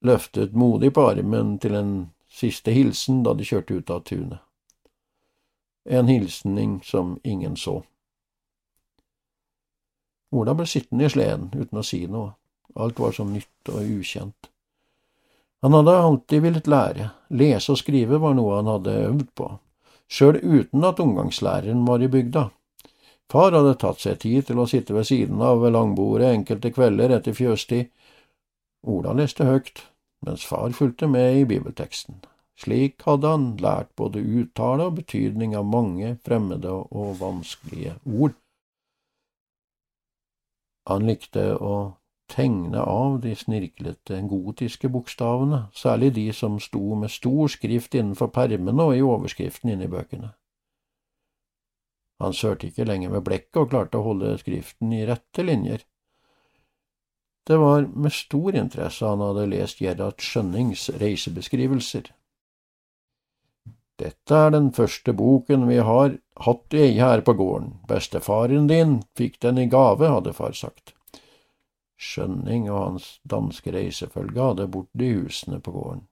løftet 0.03 0.57
modig 0.57 0.95
på 0.97 1.05
armen 1.13 1.59
til 1.61 1.77
en 1.77 1.95
siste 2.27 2.73
hilsen 2.73 3.23
da 3.23 3.37
de 3.37 3.47
kjørte 3.47 3.77
ut 3.77 3.93
av 3.93 4.03
tunet. 4.09 4.41
En 5.85 6.09
hilsning 6.09 6.81
som 6.83 7.19
ingen 7.23 7.57
så. 7.61 7.83
Ola 10.35 10.55
ble 10.59 10.67
sittende 10.67 11.07
i 11.07 11.13
sleden 11.13 11.51
uten 11.55 11.79
å 11.79 11.87
si 11.87 12.05
noe, 12.11 12.35
alt 12.75 12.99
var 12.99 13.15
så 13.15 13.27
nytt 13.29 13.71
og 13.71 13.83
ukjent. 14.01 14.51
Han 15.63 15.77
hadde 15.79 15.95
alltid 15.97 16.43
villet 16.45 16.67
lære, 16.69 17.13
lese 17.31 17.73
og 17.73 17.81
skrive 17.81 18.19
var 18.21 18.35
noe 18.37 18.59
han 18.59 18.73
hadde 18.75 18.99
øvd 19.07 19.31
på 19.39 19.53
sjøl 20.15 20.39
uten 20.43 20.85
at 20.85 21.01
omgangslæreren 21.01 21.85
var 21.89 22.03
i 22.03 22.11
bygda. 22.11 22.49
Far 23.33 23.57
hadde 23.57 23.79
tatt 23.81 24.03
seg 24.03 24.21
tid 24.23 24.47
til 24.49 24.61
å 24.61 24.69
sitte 24.69 24.95
ved 24.95 25.09
siden 25.09 25.41
av 25.43 25.63
ved 25.63 25.75
langbordet 25.75 26.35
enkelte 26.35 26.71
kvelder 26.75 27.17
etter 27.17 27.37
fjøstid. 27.37 27.89
Ola 28.85 29.15
leste 29.17 29.47
høyt, 29.49 29.81
mens 30.27 30.45
far 30.45 30.75
fulgte 30.77 31.09
med 31.09 31.41
i 31.41 31.47
bibelteksten. 31.49 32.21
Slik 32.61 33.03
hadde 33.09 33.33
han 33.33 33.47
lært 33.59 33.91
både 33.99 34.23
uttale 34.23 34.87
og 34.91 35.01
betydning 35.01 35.57
av 35.59 35.67
mange 35.67 36.15
fremmede 36.27 36.71
og 36.71 37.17
vanskelige 37.19 37.97
ord. 38.05 38.37
Han 40.91 41.07
likte 41.09 41.55
å 41.57 41.75
tegne 42.29 42.81
av 42.81 43.21
de 43.21 43.35
snirklete 43.37 44.21
gotiske 44.29 44.89
bokstavene, 44.93 45.67
særlig 45.77 46.15
de 46.17 46.27
som 46.33 46.59
sto 46.61 46.95
med 46.99 47.13
stor 47.13 47.49
skrift 47.53 47.95
innenfor 47.95 48.33
permene 48.35 48.89
og 48.89 48.97
i 48.97 49.05
overskriften 49.05 49.73
inne 49.75 49.89
i 49.89 49.93
bøkene. 49.93 50.33
Han 52.23 52.33
sørte 52.33 52.69
ikke 52.69 52.87
lenger 52.89 53.11
med 53.13 53.25
blekket 53.27 53.61
og 53.61 53.71
klarte 53.73 53.99
å 53.99 54.07
holde 54.07 54.37
skriften 54.41 54.93
i 54.95 55.05
rette 55.09 55.45
linjer. 55.45 55.85
Det 57.45 57.57
var 57.61 57.89
med 57.93 58.13
stor 58.13 58.57
interesse 58.57 59.05
han 59.05 59.21
hadde 59.21 59.49
lest 59.51 59.83
Gerhard 59.85 60.23
Skjønnings 60.25 60.87
reisebeskrivelser. 61.01 62.09
Dette 64.05 64.37
er 64.37 64.51
den 64.53 64.69
første 64.77 65.15
boken 65.17 65.65
vi 65.71 65.79
har 65.81 66.19
hatt 66.45 66.75
i 66.77 66.91
her 66.99 67.23
på 67.25 67.33
gården, 67.39 67.79
bestefaren 67.89 68.67
din 68.69 68.99
fikk 69.17 69.39
den 69.41 69.63
i 69.63 69.69
gave, 69.73 70.11
hadde 70.13 70.35
far 70.37 70.53
sagt. 70.53 70.93
Skjønning 71.97 72.67
og 72.69 72.81
hans 72.83 73.07
danske 73.25 73.73
reisefølge 73.73 74.43
hadde 74.43 74.69
bodd 74.69 75.01
i 75.01 75.15
husene 75.15 75.63
på 75.65 75.73
gården. 75.73 76.05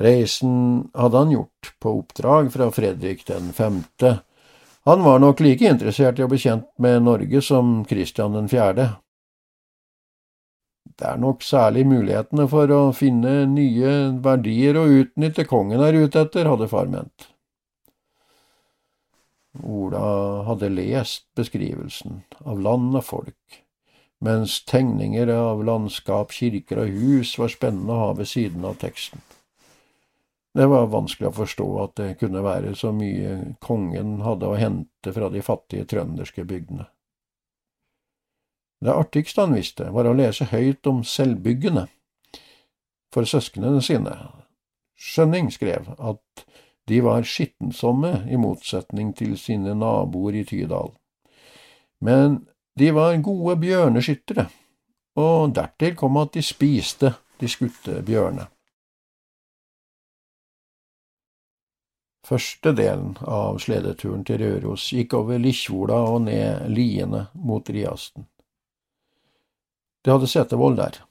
Reisen 0.00 0.56
hadde 0.96 1.20
han 1.20 1.34
gjort 1.34 1.72
på 1.82 1.92
oppdrag 1.98 2.48
fra 2.54 2.70
Fredrik 2.72 3.26
den 3.28 3.52
femte. 3.52 4.20
Han 4.88 5.04
var 5.04 5.20
nok 5.20 5.42
like 5.44 5.68
interessert 5.68 6.18
i 6.18 6.24
å 6.24 6.30
bli 6.30 6.40
kjent 6.40 6.70
med 6.80 7.02
Norge 7.04 7.42
som 7.44 7.82
Kristian 7.84 8.38
den 8.38 8.48
fjerde. 8.48 8.94
Det 11.00 11.08
er 11.08 11.20
nok 11.20 11.40
særlig 11.44 11.86
mulighetene 11.88 12.44
for 12.52 12.70
å 12.76 12.80
finne 12.96 13.46
nye 13.48 13.94
verdier 14.20 14.76
og 14.76 14.92
utnytte 14.98 15.46
kongen 15.48 15.80
er 15.80 15.96
ute 15.96 16.26
etter, 16.26 16.50
hadde 16.50 16.68
far 16.68 16.92
ment. 16.92 17.30
Ola 19.64 20.44
hadde 20.46 20.68
lest 20.70 21.24
beskrivelsen 21.38 22.20
av 22.44 22.60
land 22.62 22.94
og 23.00 23.06
folk 23.08 23.62
mens 24.20 24.58
tegninger 24.68 25.30
av 25.32 25.62
landskap, 25.64 26.32
kirker 26.36 26.82
og 26.82 26.96
hus 27.00 27.34
var 27.40 27.52
spennende 27.52 27.94
å 27.94 28.02
ha 28.04 28.08
ved 28.18 28.28
siden 28.28 28.66
av 28.68 28.76
teksten. 28.82 29.22
Det 30.52 30.66
var 30.66 30.90
vanskelig 30.92 31.30
å 31.30 31.36
forstå 31.36 31.68
at 31.84 31.94
det 32.00 32.08
kunne 32.20 32.42
være 32.44 32.74
så 32.76 32.90
mye 32.92 33.54
kongen 33.62 34.18
hadde 34.26 34.50
å 34.50 34.58
hente 34.58 35.14
fra 35.14 35.30
de 35.32 35.42
fattige 35.46 35.86
trønderske 35.88 36.44
bygdene. 36.44 36.88
Det 38.80 38.92
artigste 38.92 39.44
han 39.44 39.54
visste, 39.54 39.90
var 39.92 40.08
å 40.08 40.16
lese 40.16 40.46
høyt 40.48 40.86
om 40.88 41.02
selvbyggene 41.04 41.84
for 43.12 43.28
søsknene 43.28 43.82
sine. 43.84 44.14
Skjønning 44.96 45.50
skrev 45.52 45.90
at 45.98 46.44
de 46.88 47.00
var 47.04 47.26
skittensomme 47.28 48.24
i 48.30 48.38
motsetning 48.40 49.12
til 49.16 49.36
sine 49.38 49.74
naboer 49.76 50.40
i 50.40 50.46
Tydal. 50.48 50.94
Men 52.00 52.40
de 52.78 52.88
var 52.96 53.18
gode 53.20 53.58
bjørneskyttere, 53.60 54.46
og 55.20 55.52
dertil 55.54 55.94
kom 56.00 56.16
at 56.22 56.32
de 56.34 56.42
spiste 56.44 57.12
de 57.40 57.52
skutte 57.52 58.00
bjørnene. 58.06 58.48
Første 62.30 62.70
delen 62.78 63.16
av 63.26 63.58
sledeturen 63.58 64.22
til 64.24 64.38
Røros 64.38 64.84
gikk 64.94 65.16
over 65.18 65.40
Likkjola 65.42 65.96
og 66.12 66.20
ned 66.28 66.68
liene 66.70 67.24
mot 67.34 67.66
Riasten. 67.74 68.29
Det 70.04 70.12
hadde 70.14 70.28
setevoll 70.30 70.78
der. 70.78 71.02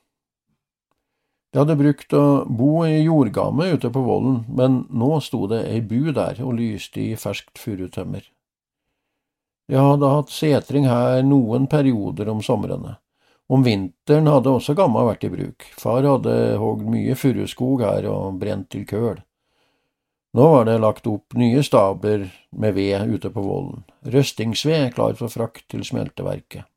De 1.50 1.62
hadde 1.62 1.78
brukt 1.80 2.14
å 2.14 2.24
bo 2.46 2.84
i 2.86 3.00
jordgamet 3.02 3.80
ute 3.80 3.90
på 3.94 4.02
vollen, 4.06 4.44
men 4.54 4.84
nå 4.94 5.16
sto 5.26 5.48
det 5.50 5.64
ei 5.70 5.82
bu 5.82 6.12
der 6.14 6.42
og 6.46 6.58
lyste 6.60 7.02
i 7.02 7.16
ferskt 7.18 7.58
furutømmer. 7.58 8.22
De 9.70 9.78
hadde 9.78 10.12
hatt 10.14 10.34
setring 10.34 10.86
her 10.90 11.24
noen 11.26 11.66
perioder 11.70 12.30
om 12.30 12.42
somrene. 12.46 12.98
Om 13.50 13.66
vinteren 13.66 14.30
hadde 14.30 14.54
også 14.54 14.76
gamma 14.78 15.02
vært 15.08 15.26
i 15.26 15.32
bruk, 15.34 15.66
far 15.78 16.06
hadde 16.06 16.36
hogd 16.62 16.86
mye 16.90 17.18
furuskog 17.18 17.82
her 17.82 18.06
og 18.10 18.38
brent 18.42 18.70
til 18.74 18.86
køl. 18.90 19.18
Nå 20.38 20.50
var 20.54 20.68
det 20.70 20.78
lagt 20.82 21.10
opp 21.10 21.34
nye 21.38 21.64
stabler 21.66 22.28
med 22.54 22.76
ved 22.78 23.10
ute 23.10 23.32
på 23.34 23.42
vollen, 23.42 23.82
røstingsved 24.06 24.94
klar 24.94 25.18
for 25.18 25.34
frakt 25.34 25.66
til 25.74 25.82
smelteverket. 25.86 26.70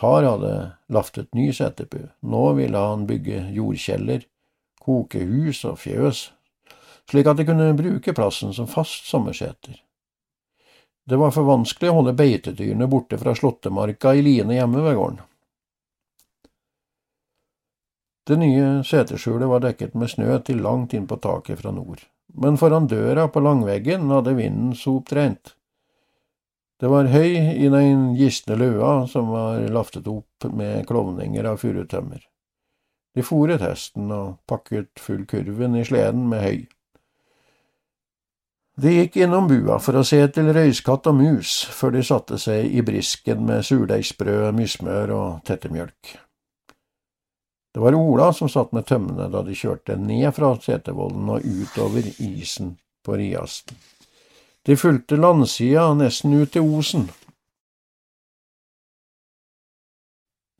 Far 0.00 0.24
hadde 0.26 0.52
laftet 0.88 1.34
ny 1.34 1.52
setepu, 1.52 2.08
nå 2.20 2.52
ville 2.58 2.78
han 2.78 3.06
bygge 3.06 3.44
jordkjeller, 3.54 4.24
koke 4.82 5.20
hus 5.22 5.62
og 5.68 5.78
fjøs, 5.82 6.30
slik 7.10 7.28
at 7.30 7.38
de 7.38 7.46
kunne 7.46 7.72
bruke 7.78 8.14
plassen 8.16 8.54
som 8.56 8.70
fast 8.70 9.06
sommerseter. 9.10 9.76
Det 11.04 11.18
var 11.18 11.34
for 11.34 11.46
vanskelig 11.46 11.90
å 11.90 11.98
holde 11.98 12.14
beitedyrene 12.18 12.86
borte 12.90 13.18
fra 13.18 13.34
slåttemarka 13.34 14.14
i 14.14 14.22
line 14.22 14.54
hjemme 14.54 14.82
ved 14.84 14.98
gården. 14.98 15.22
Det 18.22 18.36
nye 18.38 18.66
seterskjulet 18.86 19.50
var 19.50 19.64
dekket 19.64 19.96
med 19.98 20.10
snø 20.12 20.36
til 20.46 20.62
langt 20.62 20.94
inn 20.94 21.08
på 21.10 21.18
taket 21.18 21.58
fra 21.58 21.72
nord, 21.74 22.04
men 22.38 22.58
foran 22.58 22.86
døra 22.86 23.26
på 23.28 23.42
langveggen 23.42 24.06
hadde 24.14 24.36
vinden 24.38 24.76
sopt 24.78 25.10
rent. 25.18 25.56
Det 26.82 26.88
var 26.90 27.06
høy 27.06 27.36
i 27.62 27.68
den 27.70 28.08
gisne 28.18 28.56
løa 28.58 29.04
som 29.06 29.28
var 29.30 29.60
laftet 29.70 30.08
opp 30.10 30.48
med 30.50 30.82
klovninger 30.88 31.46
av 31.46 31.60
furutømmer. 31.62 32.24
De 33.14 33.22
fòret 33.22 33.62
hesten 33.62 34.10
og 34.10 34.40
pakket 34.50 34.90
full 34.98 35.22
kurven 35.30 35.76
i 35.78 35.84
sleden 35.86 36.24
med 36.32 36.42
høy. 36.42 36.64
De 38.82 38.96
gikk 38.96 39.20
innom 39.22 39.46
bua 39.46 39.76
for 39.84 40.00
å 40.00 40.02
se 40.02 40.18
til 40.34 40.50
røyskatt 40.56 41.06
og 41.06 41.20
mus, 41.20 41.54
før 41.70 41.94
de 41.94 42.02
satte 42.08 42.40
seg 42.40 42.74
i 42.74 42.82
brisken 42.82 43.46
med 43.46 43.62
surdeigsbrød, 43.68 44.50
mysmør 44.58 45.14
og 45.14 45.30
tettemjølk. 45.46 46.16
Det 47.72 47.86
var 47.86 47.94
Ola 47.94 48.32
som 48.34 48.50
satt 48.50 48.74
med 48.74 48.90
tømmene 48.90 49.30
da 49.30 49.46
de 49.46 49.54
kjørte 49.54 50.00
ned 50.00 50.32
fra 50.34 50.50
Setervollen 50.58 51.30
og 51.36 51.46
utover 51.46 52.10
isen 52.18 52.74
på 53.06 53.22
Riasten. 53.22 53.78
De 54.66 54.76
fulgte 54.76 55.16
landsida 55.18 55.88
nesten 55.98 56.34
ut 56.38 56.52
til 56.54 56.62
Osen. 56.62 57.08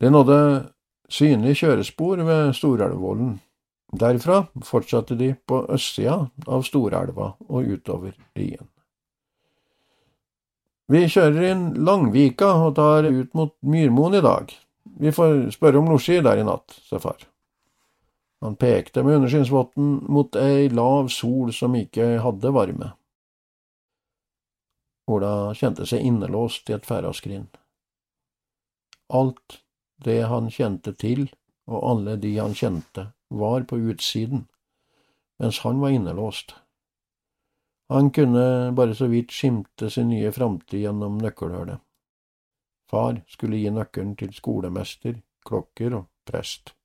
Det 0.03 0.11
nådde 0.11 0.39
synlige 1.07 1.61
kjørespor 1.61 2.23
ved 2.27 2.53
Storelvvollen. 2.57 3.37
Derfra 3.99 4.41
fortsatte 4.65 5.15
de 5.15 5.29
på 5.47 5.61
østsida 5.71 6.17
av 6.47 6.65
Storelva 6.67 7.33
og 7.47 7.69
utover 7.69 8.15
Rien. 8.35 8.65
Vi 10.91 11.05
kjører 11.07 11.45
inn 11.53 11.61
Langvika 11.85 12.49
og 12.65 12.73
tar 12.75 13.07
ut 13.07 13.29
mot 13.37 13.53
Myrmoen 13.63 14.17
i 14.19 14.23
dag. 14.25 14.49
Vi 14.99 15.13
får 15.15 15.53
spørre 15.55 15.79
om 15.79 15.87
losji 15.93 16.17
der 16.25 16.41
i 16.41 16.43
natt, 16.43 16.75
sa 16.89 16.99
far. 16.99 17.23
Han 18.43 18.57
pekte 18.59 19.05
med 19.05 19.21
underskinnsvotten 19.21 19.93
mot 20.11 20.35
ei 20.35 20.67
lav 20.67 21.07
sol 21.13 21.53
som 21.55 21.77
ikke 21.79 22.17
hadde 22.19 22.51
varme. 22.51 22.91
Ola 25.11 25.53
kjente 25.53 25.85
seg 25.89 26.05
innelåst 26.07 26.69
i 26.69 26.77
et 26.77 26.85
ferdaskrin. 26.87 27.47
Alt 29.11 29.59
det 30.03 30.21
han 30.31 30.49
kjente 30.51 30.93
til, 30.95 31.27
og 31.67 31.83
alle 31.89 32.15
de 32.19 32.37
han 32.37 32.55
kjente, 32.55 33.09
var 33.29 33.65
på 33.67 33.79
utsiden, 33.91 34.45
mens 35.39 35.59
han 35.63 35.81
var 35.83 35.95
innelåst. 35.95 36.55
Han 37.91 38.11
kunne 38.11 38.71
bare 38.71 38.95
så 38.95 39.07
vidt 39.11 39.31
skimte 39.31 39.89
sin 39.89 40.09
nye 40.09 40.31
framtid 40.31 40.85
gjennom 40.85 41.19
nøkkelhullet. 41.21 41.81
Far 42.89 43.19
skulle 43.27 43.59
gi 43.59 43.71
nøkkelen 43.73 44.15
til 44.15 44.31
skolemester, 44.33 45.19
klokker 45.45 45.97
og 45.99 46.07
prest. 46.25 46.75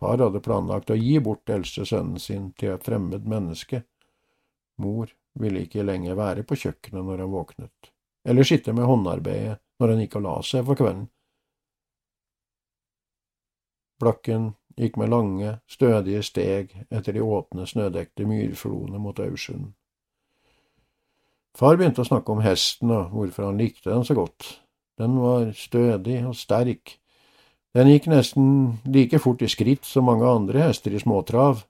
Far 0.00 0.18
hadde 0.18 0.42
planlagt 0.42 0.90
å 0.90 0.98
gi 0.98 1.20
bort 1.22 1.50
eldste 1.50 1.86
sønnen 1.86 2.18
sin 2.18 2.50
til 2.58 2.74
et 2.74 2.86
fremmed 2.86 3.28
menneske. 3.30 3.84
Mor 4.82 5.12
ville 5.40 5.64
ikke 5.64 5.84
lenger 5.86 6.16
være 6.18 6.44
på 6.46 6.58
kjøkkenet 6.58 7.04
når 7.04 7.24
han 7.24 7.32
våknet, 7.32 7.92
eller 8.28 8.46
sitte 8.46 8.72
med 8.72 8.88
håndarbeidet 8.88 9.58
når 9.80 9.92
han 9.92 10.02
gikk 10.04 10.18
og 10.20 10.26
la 10.26 10.34
seg 10.46 10.66
for 10.68 10.78
kvelden. 10.78 11.06
Blakken 14.02 14.52
gikk 14.78 14.98
med 14.98 15.10
lange, 15.10 15.58
stødige 15.70 16.22
steg 16.26 16.74
etter 16.90 17.14
de 17.14 17.22
åpne, 17.22 17.66
snødekte 17.66 18.26
myrfloene 18.26 19.00
mot 19.00 19.20
Aursund. 19.22 19.72
Far 21.54 21.78
begynte 21.78 22.02
å 22.02 22.08
snakke 22.08 22.34
om 22.34 22.42
hesten 22.42 22.90
og 22.90 23.12
hvorfor 23.14 23.48
han 23.48 23.60
likte 23.60 23.92
den 23.92 24.06
så 24.06 24.16
godt. 24.18 24.56
Den 24.98 25.18
var 25.22 25.52
stødig 25.54 26.20
og 26.26 26.34
sterk. 26.38 26.96
Den 27.74 27.90
gikk 27.90 28.08
nesten 28.10 28.48
like 28.86 29.18
fort 29.22 29.42
i 29.42 29.50
skritt 29.50 29.86
som 29.86 30.06
mange 30.10 30.26
andre 30.26 30.66
hester 30.66 30.94
i 30.94 31.02
småtrav. 31.02 31.62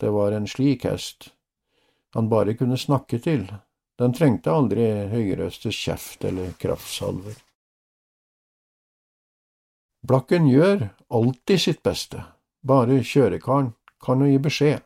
Det 0.00 0.12
var 0.12 0.36
en 0.36 0.48
slik 0.48 0.84
hest 0.84 1.30
han 2.16 2.28
bare 2.32 2.54
kunne 2.56 2.78
snakke 2.80 3.18
til. 3.20 3.44
Den 4.00 4.14
trengte 4.16 4.52
aldri 4.52 4.86
høyrøstes 5.12 5.76
kjeft 5.76 6.24
eller 6.24 6.54
kraftsalver. 6.60 7.36
Blakken 10.06 10.46
gjør 10.48 10.88
alltid 11.12 11.60
sitt 11.60 11.82
beste, 11.84 12.22
bare 12.64 13.02
kjørekaren 13.04 13.74
kan 14.04 14.22
jo 14.22 14.30
gi 14.30 14.40
beskjed. 14.48 14.84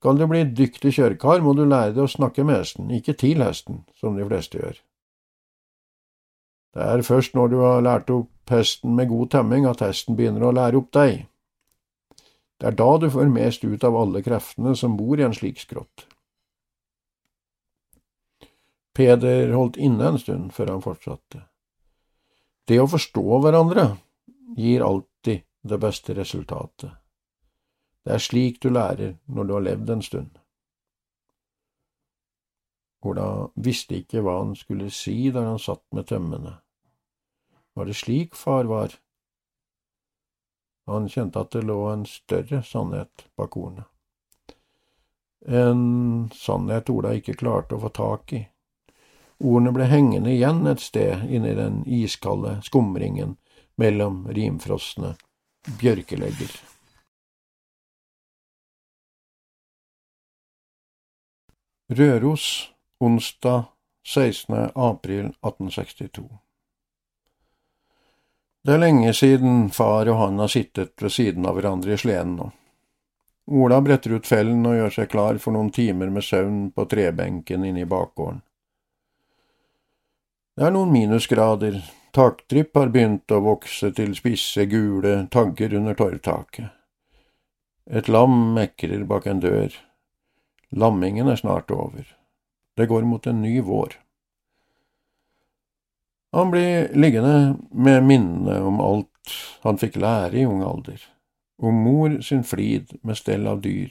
Skal 0.00 0.20
du 0.20 0.26
bli 0.28 0.42
dyktig 0.56 0.94
kjørekar, 0.96 1.40
må 1.44 1.54
du 1.56 1.62
lære 1.64 1.94
deg 1.94 2.04
å 2.04 2.10
snakke 2.10 2.44
med 2.44 2.62
hesten, 2.62 2.92
ikke 2.92 3.16
til 3.20 3.44
hesten, 3.44 3.84
som 4.00 4.16
de 4.16 4.26
fleste 4.28 4.60
gjør. 4.60 4.76
Det 6.76 6.86
er 6.86 7.06
først 7.06 7.36
når 7.36 7.52
du 7.52 7.58
har 7.64 7.84
lært 7.84 8.12
opp 8.12 8.52
hesten 8.52 8.96
med 8.96 9.08
god 9.10 9.32
temming 9.36 9.66
at 9.68 9.84
hesten 9.84 10.16
begynner 10.20 10.48
å 10.48 10.54
lære 10.56 10.80
opp 10.80 10.92
deg. 10.96 11.26
Det 12.60 12.68
er 12.68 12.76
da 12.76 12.90
du 13.00 13.08
får 13.12 13.32
mest 13.32 13.64
ut 13.64 13.84
av 13.88 13.96
alle 13.96 14.24
kreftene 14.24 14.76
som 14.76 14.96
bor 15.00 15.20
i 15.20 15.24
en 15.24 15.36
slik 15.36 15.60
skrott. 15.62 16.09
Peder 18.96 19.52
holdt 19.54 19.78
inne 19.78 20.08
en 20.08 20.18
stund 20.18 20.52
før 20.52 20.74
han 20.74 20.82
fortsatte. 20.84 21.44
Det 22.66 22.80
å 22.80 22.88
forstå 22.90 23.22
hverandre 23.42 23.86
gir 24.56 24.82
alltid 24.86 25.46
det 25.62 25.78
beste 25.78 26.14
resultatet. 26.14 26.90
Det 28.04 28.16
er 28.16 28.22
slik 28.22 28.60
du 28.62 28.70
lærer 28.72 29.18
når 29.26 29.44
du 29.46 29.52
har 29.54 29.66
levd 29.66 29.92
en 29.94 30.02
stund. 30.02 30.38
Ola 33.06 33.48
visste 33.54 33.96
ikke 33.96 34.20
hva 34.24 34.40
han 34.42 34.56
skulle 34.56 34.90
si 34.92 35.30
der 35.32 35.46
han 35.48 35.60
satt 35.60 35.84
med 35.96 36.08
tømmene. 36.10 36.58
Var 37.76 37.88
det 37.88 37.96
slik 37.96 38.36
far 38.36 38.68
var? 38.68 38.96
Han 40.90 41.08
kjente 41.08 41.40
at 41.40 41.52
det 41.54 41.62
lå 41.64 41.78
en 41.92 42.04
større 42.08 42.62
sannhet 42.66 43.24
bak 43.38 43.56
ordene. 43.56 43.86
En 45.46 46.28
sannhet 46.36 46.90
Ola 46.92 47.14
ikke 47.16 47.38
klarte 47.40 47.76
å 47.76 47.84
få 47.86 47.92
tak 47.96 48.34
i. 48.36 48.42
Ordene 49.40 49.72
ble 49.72 49.86
hengende 49.88 50.34
igjen 50.34 50.66
et 50.68 50.82
sted 50.84 51.24
inni 51.32 51.54
den 51.56 51.80
iskalde 51.88 52.58
skumringen 52.62 53.38
mellom 53.80 54.26
rimfrosne 54.36 55.14
bjørkelegger. 55.80 56.52
Røros, 61.90 62.72
onsdag 63.00 63.64
16. 64.06 64.70
april 64.74 65.32
1862 65.40 66.28
Det 68.62 68.76
er 68.76 68.78
lenge 68.84 69.14
siden 69.16 69.70
far 69.72 70.06
og 70.12 70.20
han 70.20 70.38
har 70.38 70.52
sittet 70.52 70.92
ved 71.02 71.16
siden 71.16 71.48
av 71.48 71.56
hverandre 71.56 71.96
i 71.96 71.98
sleden 72.04 72.36
nå. 72.36 72.50
Ola 73.50 73.80
bretter 73.80 74.14
ut 74.20 74.28
fellen 74.28 74.68
og 74.68 74.76
gjør 74.76 74.94
seg 75.00 75.10
klar 75.10 75.40
for 75.42 75.56
noen 75.56 75.72
timer 75.74 76.12
med 76.12 76.28
søvn 76.28 76.68
på 76.76 76.84
trebenken 76.92 77.64
inne 77.64 77.82
i 77.82 77.88
bakgården. 77.88 78.44
Det 80.56 80.66
er 80.66 80.72
noen 80.74 80.90
minusgrader, 80.92 81.78
takdrypp 82.16 82.74
har 82.76 82.90
begynt 82.90 83.30
å 83.30 83.38
vokse 83.44 83.92
til 83.94 84.16
spisse, 84.18 84.66
gule 84.66 85.26
tagger 85.30 85.76
under 85.78 85.94
torvtaket. 85.98 86.72
Et 87.90 88.08
lam 88.10 88.54
mekrer 88.56 89.04
bak 89.06 89.28
en 89.30 89.42
dør. 89.42 89.74
Lammingen 90.70 91.30
er 91.30 91.38
snart 91.38 91.70
over. 91.74 92.06
Det 92.76 92.86
går 92.90 93.06
mot 93.06 93.26
en 93.26 93.42
ny 93.42 93.60
vår. 93.66 93.94
Han 96.32 96.50
blir 96.50 96.90
liggende 96.94 97.56
med 97.70 98.04
minnene 98.06 98.60
om 98.62 98.78
alt 98.82 99.34
han 99.62 99.78
fikk 99.78 99.98
lære 99.98 100.38
i 100.38 100.46
ung 100.46 100.62
alder, 100.62 101.00
om 101.58 101.82
mor 101.84 102.20
sin 102.26 102.44
flid 102.46 102.94
med 103.02 103.18
stell 103.18 103.48
av 103.50 103.62
dyr, 103.64 103.90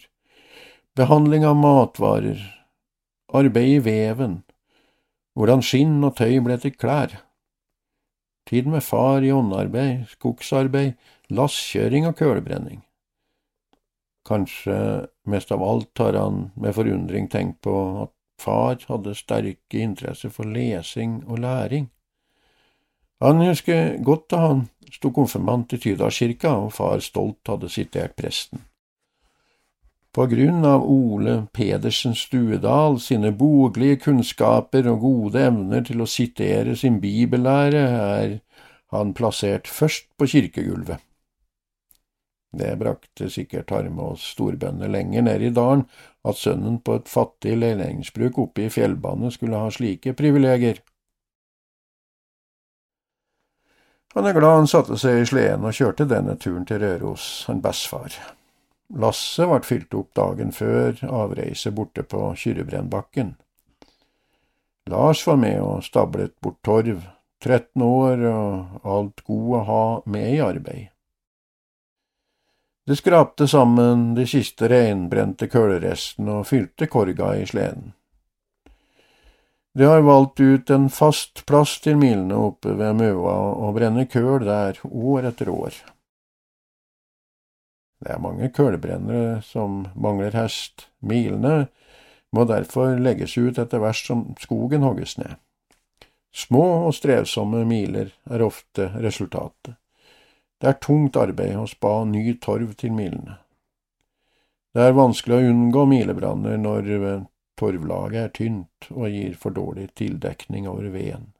behandling 0.96 1.44
av 1.48 1.60
matvarer, 1.60 2.40
arbeid 3.36 3.74
i 3.74 3.82
veven, 3.84 4.40
hvordan 5.40 5.62
skinn 5.64 6.02
og 6.04 6.18
tøy 6.20 6.42
ble 6.44 6.58
til 6.60 6.74
klær. 6.76 7.14
Tid 8.50 8.68
med 8.68 8.84
far 8.84 9.24
i 9.24 9.32
åndarbeid, 9.32 10.10
skogsarbeid, 10.12 10.98
lasskjøring 11.32 12.10
og 12.10 12.18
kølbrenning. 12.20 12.82
Kanskje 14.28 14.76
mest 15.32 15.54
av 15.56 15.64
alt 15.64 16.02
har 16.04 16.18
han 16.20 16.50
med 16.60 16.76
forundring 16.76 17.30
tenkt 17.32 17.62
på 17.64 17.76
at 18.04 18.12
far 18.42 18.84
hadde 18.90 19.16
sterke 19.16 19.80
interesse 19.80 20.28
for 20.34 20.50
lesing 20.50 21.22
og 21.30 21.40
læring. 21.46 21.88
Han 23.24 23.40
husker 23.48 23.96
godt 24.04 24.30
da 24.34 24.42
han 24.44 24.66
sto 24.92 25.12
konfirmant 25.16 25.72
i 25.76 25.80
Tydalskirka 25.80 26.52
og 26.66 26.74
far 26.76 27.00
stolt 27.04 27.48
hadde 27.48 27.72
sitert 27.72 28.18
presten. 28.20 28.66
På 30.20 30.26
grunn 30.28 30.66
av 30.66 30.84
Ole 30.84 31.46
Pedersen 31.54 32.16
Stuedal 32.16 32.98
sine 33.00 33.30
boglige 33.32 33.96
kunnskaper 34.04 34.90
og 34.92 34.98
gode 35.00 35.46
evner 35.48 35.86
til 35.88 36.02
å 36.04 36.08
sitere 36.12 36.74
sin 36.76 36.98
bibellære 37.00 37.84
er 37.88 38.34
han 38.92 39.14
plassert 39.16 39.70
først 39.72 40.10
på 40.20 40.28
kirkegulvet. 40.28 41.00
Det 42.52 42.74
brakte 42.82 43.30
sikkert 43.32 43.72
harme 43.72 44.10
og 44.10 44.20
storbønder 44.20 44.92
lenger 44.92 45.24
ned 45.24 45.46
i 45.48 45.52
dalen 45.56 45.86
at 46.28 46.42
sønnen 46.42 46.82
på 46.84 46.98
et 47.00 47.08
fattig 47.08 47.54
leilingsbruk 47.62 48.42
oppe 48.44 48.66
i 48.66 48.74
fjellbandet 48.76 49.38
skulle 49.38 49.62
ha 49.62 49.70
slike 49.72 50.18
privilegier. 50.20 50.82
Han 54.18 54.28
er 54.28 54.36
glad 54.36 54.58
han 54.58 54.68
satte 54.68 55.00
seg 55.00 55.22
i 55.22 55.32
sleden 55.32 55.64
og 55.64 55.80
kjørte 55.80 56.10
denne 56.12 56.36
turen 56.36 56.68
til 56.68 56.84
Røros, 56.84 57.30
han 57.48 57.64
bessfar. 57.64 58.20
Lasset 58.90 59.46
ble 59.46 59.60
fylt 59.66 59.94
opp 59.94 60.16
dagen 60.18 60.52
før 60.56 60.98
avreise 61.06 61.72
borte 61.72 62.02
på 62.04 62.32
Kyrrebrennbakken. 62.42 63.36
Lars 64.90 65.22
var 65.28 65.38
med 65.38 65.60
og 65.62 65.84
stablet 65.86 66.34
bort 66.42 66.58
torv, 66.66 67.04
13 67.44 67.84
år 67.86 68.24
og 68.32 68.88
alt 68.90 69.22
god 69.28 69.52
å 69.60 69.60
ha 69.68 69.84
med 70.10 70.32
i 70.34 70.42
arbeid. 70.44 70.88
Det 72.90 72.98
skrapte 72.98 73.46
sammen 73.48 74.16
de 74.18 74.26
siste 74.26 74.66
reinbrente 74.72 75.46
kullrestene 75.46 76.40
og 76.40 76.48
fylte 76.50 76.88
korga 76.90 77.36
i 77.38 77.46
sleden. 77.46 77.94
De 79.78 79.86
har 79.86 80.02
valgt 80.02 80.42
ut 80.42 80.70
en 80.74 80.90
fast 80.90 81.46
plass 81.46 81.78
til 81.86 82.00
milene 82.02 82.36
oppe 82.50 82.74
ved 82.74 82.98
Møa 82.98 83.38
og 83.54 83.78
brenner 83.78 84.10
køl 84.10 84.42
der 84.48 84.82
år 84.90 85.30
etter 85.30 85.54
år. 85.54 85.78
Det 88.00 88.14
er 88.14 88.22
mange 88.24 88.48
kullbrennere 88.56 89.42
som 89.44 89.84
mangler 89.96 90.36
hest. 90.38 90.88
Milene 91.00 91.68
må 92.32 92.46
derfor 92.48 92.96
legges 93.00 93.36
ut 93.38 93.60
etter 93.60 93.82
hvert 93.84 94.00
som 94.00 94.24
skogen 94.40 94.86
hogges 94.88 95.18
ned. 95.20 95.36
Små 96.32 96.64
og 96.86 96.94
strevsomme 96.96 97.66
miler 97.68 98.14
er 98.30 98.46
ofte 98.46 98.92
resultatet. 99.02 99.76
Det 100.60 100.68
er 100.68 100.80
tungt 100.84 101.18
arbeid 101.18 101.58
å 101.58 101.68
spa 101.68 102.04
ny 102.06 102.36
torv 102.44 102.76
til 102.80 102.94
milene. 102.94 103.40
Det 104.76 104.86
er 104.86 104.96
vanskelig 104.96 105.40
å 105.40 105.50
unngå 105.50 105.86
milebranner 105.90 106.60
når 106.62 106.90
torvlaget 107.60 108.22
er 108.22 108.34
tynt 108.36 108.90
og 108.94 109.10
gir 109.10 109.36
for 109.40 109.56
dårlig 109.56 109.90
tildekning 109.98 110.70
over 110.70 110.92
veden. 110.94 111.32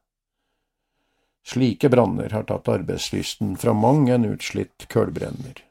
Slike 1.46 1.90
branner 1.90 2.34
har 2.34 2.48
tatt 2.50 2.68
arbeidslysten 2.70 3.56
fra 3.58 3.74
mang 3.74 4.10
en 4.10 4.28
utslitt 4.28 4.88
kullbrenner. 4.92 5.62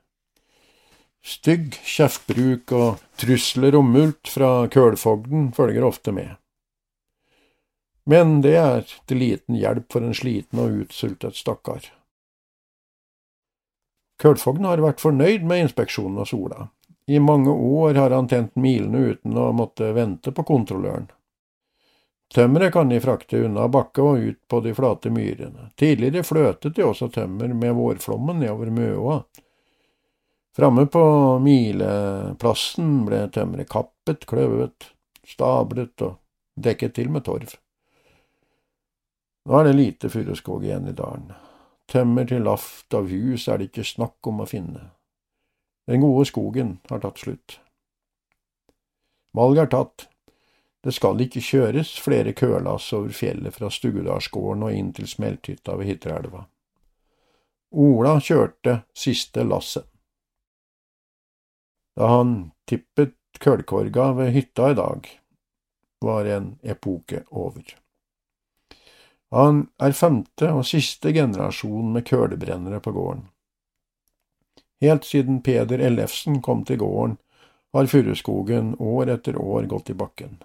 Stygg 1.24 1.74
kjeftbruk 1.84 2.72
og 2.72 3.02
trusler 3.20 3.76
om 3.76 3.90
mult 3.92 4.30
fra 4.30 4.68
kølfogden 4.72 5.50
følger 5.56 5.84
ofte 5.84 6.14
med. 6.14 6.36
Men 8.08 8.40
det 8.40 8.54
er 8.56 8.86
til 9.10 9.20
liten 9.20 9.58
hjelp 9.58 9.92
for 9.92 10.06
en 10.06 10.16
sliten 10.16 10.62
og 10.62 10.84
utsultet 10.84 11.36
stakkar. 11.36 11.90
Kølfogden 14.18 14.64
har 14.66 14.80
vært 14.82 15.02
fornøyd 15.04 15.44
med 15.46 15.66
inspeksjonen 15.66 16.22
av 16.22 16.30
Sola. 16.30 16.70
I 17.06 17.20
mange 17.20 17.52
år 17.52 17.94
har 17.94 18.12
han 18.16 18.28
tent 18.28 18.56
milene 18.56 19.12
uten 19.12 19.36
å 19.38 19.50
måtte 19.56 19.92
vente 19.96 20.32
på 20.32 20.44
kontrolløren. 20.48 21.06
Tømmeret 22.34 22.72
kan 22.72 22.88
de 22.88 22.98
frakte 23.00 23.40
unna 23.46 23.68
bakke 23.72 24.04
og 24.04 24.24
ut 24.24 24.40
på 24.48 24.60
de 24.60 24.74
flate 24.76 25.12
myrene. 25.12 25.70
Tidligere 25.80 26.24
fløtet 26.26 26.76
de 26.76 26.84
også 26.84 27.08
tømmer 27.12 27.54
med 27.56 27.72
vårflommen 27.78 28.42
nedover 28.42 28.72
Møa. 28.72 29.22
Framme 30.58 30.86
på 30.90 31.00
mileplassen 31.38 33.04
ble 33.06 33.20
tømmeret 33.30 33.68
kappet, 33.70 34.24
kløvet, 34.26 34.88
stablet 35.22 36.02
og 36.02 36.16
dekket 36.58 36.96
til 36.96 37.12
med 37.14 37.22
torv. 37.28 37.52
Nå 39.46 39.54
er 39.54 39.68
det 39.68 39.76
lite 39.76 40.08
furuskog 40.10 40.64
igjen 40.66 40.88
i 40.90 40.94
dalen. 40.98 41.28
Tømmer 41.86 42.26
til 42.26 42.42
laft 42.42 42.90
av 42.90 43.06
hus 43.06 43.46
er 43.46 43.60
det 43.60 43.68
ikke 43.68 43.84
snakk 43.86 44.26
om 44.26 44.42
å 44.42 44.46
finne. 44.50 44.82
Den 45.86 46.02
gode 46.02 46.24
skogen 46.26 46.72
har 46.90 47.04
tatt 47.04 47.22
slutt. 47.22 47.60
Valget 49.38 49.62
er 49.62 49.70
tatt. 49.76 50.08
Det 50.82 50.96
skal 50.96 51.22
ikke 51.22 51.44
kjøres 51.52 51.92
flere 52.02 52.32
kølass 52.34 52.88
over 52.98 53.14
fjellet 53.14 53.54
fra 53.54 53.70
Stugudalsgården 53.70 54.66
og 54.66 54.74
inn 54.74 54.90
til 54.96 55.06
smelthytta 55.06 55.78
ved 55.78 55.92
Hitterelva. 55.92 56.42
Ola 57.78 58.16
kjørte 58.18 58.80
siste 59.06 59.46
lasset. 59.46 59.86
Da 61.98 62.06
han 62.06 62.50
tippet 62.70 63.16
kølkorga 63.42 64.12
ved 64.12 64.30
hytta 64.30 64.70
i 64.70 64.74
dag, 64.74 65.08
var 66.00 66.24
en 66.24 66.52
epoke 66.62 67.24
over. 67.30 67.64
Han 69.34 69.64
er 69.82 69.96
femte 69.98 70.52
og 70.54 70.62
siste 70.66 71.10
generasjon 71.12 71.90
med 71.92 72.06
kølebrennere 72.06 72.78
på 72.80 72.92
gården. 72.94 73.24
Helt 74.80 75.04
siden 75.04 75.42
Peder 75.42 75.82
Ellefsen 75.82 76.38
kom 76.42 76.62
til 76.64 76.78
gården, 76.78 77.16
har 77.74 77.90
furuskogen 77.90 78.76
år 78.78 79.10
etter 79.16 79.40
år 79.42 79.66
gått 79.66 79.90
i 79.90 79.98
bakken. 79.98 80.38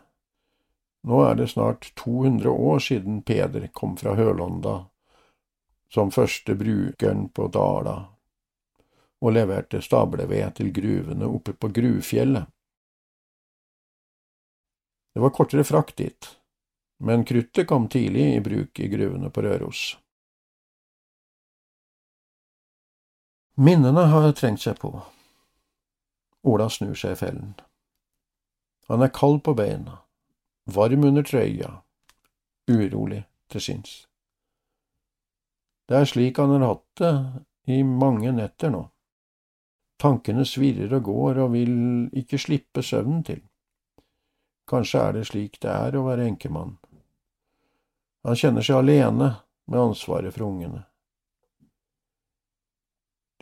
Nå 1.05 1.21
er 1.27 1.37
det 1.37 1.51
snart 1.53 1.91
200 2.01 2.49
år 2.49 2.81
siden 2.81 3.21
Peder 3.21 3.69
kom 3.77 3.93
fra 3.97 4.17
Hølonda 4.17 4.79
som 5.93 6.09
første 6.11 6.55
brukeren 6.57 7.27
på 7.29 7.47
Dala 7.53 7.99
og 9.23 9.33
leverte 9.37 9.79
stableved 9.81 10.57
til 10.59 10.71
gruvene 10.75 11.29
oppe 11.31 11.55
på 11.55 11.69
Gruvfjellet. 11.71 12.49
Det 15.13 15.21
var 15.21 15.33
kortere 15.33 15.63
frakt 15.63 15.95
dit, 16.01 16.29
men 16.99 17.23
kruttet 17.25 17.69
kom 17.69 17.87
tidlig 17.87 18.27
i 18.35 18.43
bruk 18.43 18.79
i 18.79 18.89
gruvene 18.91 19.29
på 19.31 19.45
Røros. 19.45 19.83
Minnene 23.55 24.07
har 24.09 24.31
trengt 24.33 24.65
seg 24.65 24.79
på. 24.81 24.91
Ola 26.43 26.67
snur 26.73 26.97
seg 26.97 27.13
i 27.13 27.19
fellen. 27.21 27.53
Han 28.89 29.05
er 29.05 29.13
kald 29.13 29.43
på 29.45 29.53
beina 29.55 30.03
varm 30.65 31.03
under 31.03 31.23
trøya, 31.23 31.81
urolig 32.71 33.23
til 33.51 33.61
sinns. 33.61 33.93
Det 35.87 35.99
er 35.99 36.07
slik 36.07 36.39
han 36.39 36.55
har 36.55 36.67
hatt 36.67 37.01
det 37.01 37.13
i 37.75 37.83
mange 37.83 38.31
netter 38.31 38.71
nå. 38.71 38.85
Tankene 40.01 40.45
svirrer 40.45 40.93
og 40.97 41.03
går 41.07 41.41
og 41.45 41.51
vil 41.53 41.75
ikke 42.19 42.39
slippe 42.41 42.83
søvnen 42.83 43.23
til. 43.23 43.41
Kanskje 44.69 44.99
er 44.99 45.13
det 45.17 45.27
slik 45.27 45.59
det 45.63 45.71
er 45.71 45.97
å 45.97 46.05
være 46.07 46.27
enkemann. 46.31 46.77
Han 48.23 48.39
kjenner 48.39 48.63
seg 48.63 48.79
alene 48.79 49.29
med 49.67 49.79
ansvaret 49.79 50.33
for 50.35 50.47
ungene. 50.47 50.85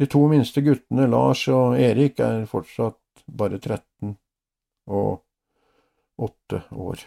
De 0.02 0.08
to 0.10 0.24
minste 0.28 0.64
guttene, 0.66 1.06
Lars 1.08 1.44
og 1.54 1.78
Erik, 1.78 2.20
er 2.20 2.48
fortsatt 2.50 3.26
bare 3.28 3.60
13 3.60 4.16
og 4.90 5.22
8 6.18 6.62
år. 6.72 7.04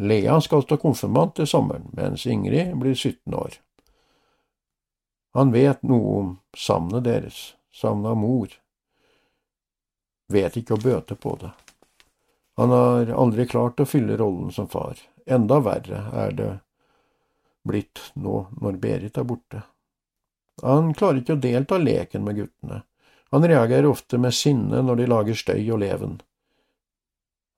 Lea 0.00 0.40
skal 0.40 0.64
stå 0.64 0.80
konfirmant 0.82 1.36
til 1.36 1.46
sommeren, 1.46 1.86
mens 1.94 2.26
Ingrid 2.26 2.74
blir 2.80 2.94
17 2.94 3.34
år. 3.34 3.60
Han 5.32 5.52
vet 5.52 5.82
noe 5.86 6.14
om 6.20 6.30
savnet 6.56 7.04
deres, 7.06 7.54
savnet 7.72 8.10
av 8.10 8.18
mor. 8.18 8.54
Vet 10.30 10.56
ikke 10.58 10.74
å 10.74 10.82
bøte 10.82 11.14
på 11.14 11.36
det. 11.40 11.52
Han 12.58 12.74
har 12.74 13.12
aldri 13.14 13.46
klart 13.48 13.80
å 13.80 13.88
fylle 13.88 14.18
rollen 14.20 14.50
som 14.52 14.68
far. 14.68 14.98
Enda 15.26 15.60
verre 15.62 16.02
er 16.24 16.34
det 16.36 16.50
blitt 17.62 18.10
nå 18.18 18.46
når 18.60 18.78
Berit 18.82 19.18
er 19.18 19.26
borte. 19.26 19.62
Han 20.62 20.92
klarer 20.94 21.22
ikke 21.22 21.38
å 21.38 21.42
delta 21.42 21.78
leken 21.80 22.24
med 22.26 22.36
guttene. 22.40 22.82
Han 23.30 23.46
reagerer 23.46 23.86
ofte 23.86 24.18
med 24.18 24.34
sinne 24.34 24.82
når 24.82 25.00
de 25.00 25.08
lager 25.08 25.38
støy 25.38 25.62
og 25.70 25.80
leven. 25.84 26.18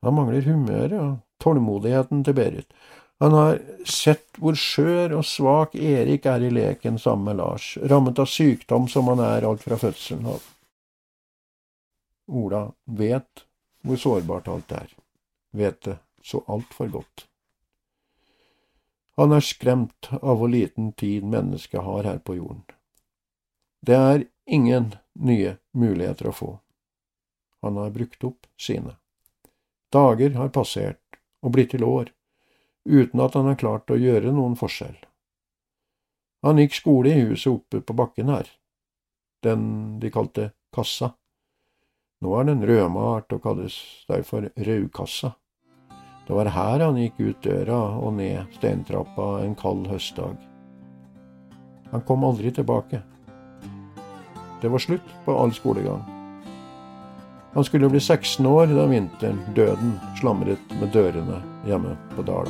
Han 0.02 0.16
mangler 0.18 0.44
humøret 0.44 0.98
og 1.00 1.12
tålmodigheten 1.42 2.22
til 2.26 2.36
Berit. 2.36 2.68
Han 3.22 3.32
har 3.32 3.60
sett 3.86 4.38
hvor 4.42 4.56
skjør 4.58 5.12
og 5.20 5.26
svak 5.30 5.76
Erik 5.78 6.24
er 6.26 6.42
i 6.42 6.48
leken 6.50 6.96
sammen 6.98 7.28
med 7.28 7.36
Lars, 7.38 7.76
rammet 7.78 8.18
av 8.18 8.26
sykdom 8.26 8.88
som 8.90 9.06
han 9.12 9.20
er 9.22 9.44
alt 9.46 9.62
fra 9.62 9.76
fødselen 9.78 10.24
av. 10.26 10.40
Ola 12.26 12.62
vet 12.98 13.44
hvor 13.86 14.00
sårbart 14.02 14.48
alt 14.50 14.74
er, 14.74 14.88
vet 15.54 15.78
det 15.86 15.94
så 16.18 16.40
altfor 16.50 16.90
godt. 16.90 17.28
Han 19.20 19.36
er 19.36 19.46
skremt 19.46 20.08
av 20.18 20.40
hvor 20.40 20.50
liten 20.50 20.90
tid 20.98 21.22
mennesket 21.22 21.84
har 21.86 22.08
her 22.08 22.18
på 22.26 22.34
jorden. 22.40 22.64
Det 23.86 24.00
er 24.00 24.24
ingen 24.50 24.96
nye 25.14 25.52
muligheter 25.78 26.32
å 26.32 26.34
få. 26.40 26.50
Han 27.62 27.78
har 27.78 27.94
brukt 27.94 28.26
opp 28.26 28.50
sine. 28.58 28.96
Dager 29.94 30.34
har 30.40 30.50
passert 30.50 31.20
og 31.38 31.54
blitt 31.54 31.70
til 31.76 31.86
år, 31.86 32.10
uten 32.88 33.20
at 33.20 33.34
han 33.38 33.48
har 33.50 33.58
klart 33.60 33.90
å 33.90 33.98
gjøre 34.00 34.32
noen 34.34 34.56
forskjell. 34.58 34.96
Han 36.42 36.58
gikk 36.58 36.74
skole 36.74 37.12
i 37.12 37.26
huset 37.28 37.52
oppe 37.52 37.80
på 37.80 37.94
bakken 37.94 38.32
her, 38.32 38.48
den 39.46 40.00
de 40.02 40.10
kalte 40.10 40.50
Kassa. 40.74 41.12
Nå 42.22 42.32
er 42.38 42.46
den 42.48 42.64
rødmalt 42.66 43.32
og 43.34 43.42
kalles 43.44 43.76
derfor 44.08 44.48
Raukassa. 44.56 45.34
Det 46.26 46.36
var 46.38 46.52
her 46.54 46.84
han 46.86 46.98
gikk 47.00 47.18
ut 47.20 47.42
døra 47.44 47.80
og 47.98 48.14
ned 48.16 48.54
steintrappa 48.56 49.42
en 49.42 49.56
kald 49.58 49.88
høstdag. 49.90 50.38
Han 51.92 52.06
kom 52.08 52.24
aldri 52.24 52.54
tilbake. 52.54 53.02
Det 54.62 54.70
var 54.70 54.80
slutt 54.80 55.14
på 55.26 55.34
all 55.36 55.52
skolegang. 55.52 56.11
Han 57.54 57.64
skulle 57.64 57.88
bli 57.88 58.00
16 58.00 58.46
år 58.46 58.66
da 58.66 58.86
vinteren, 58.86 59.40
døden, 59.54 60.00
slamret 60.20 60.70
med 60.80 60.88
dørene 60.94 61.42
hjemme 61.68 61.96
på 62.16 62.24
Dala. 62.24 62.48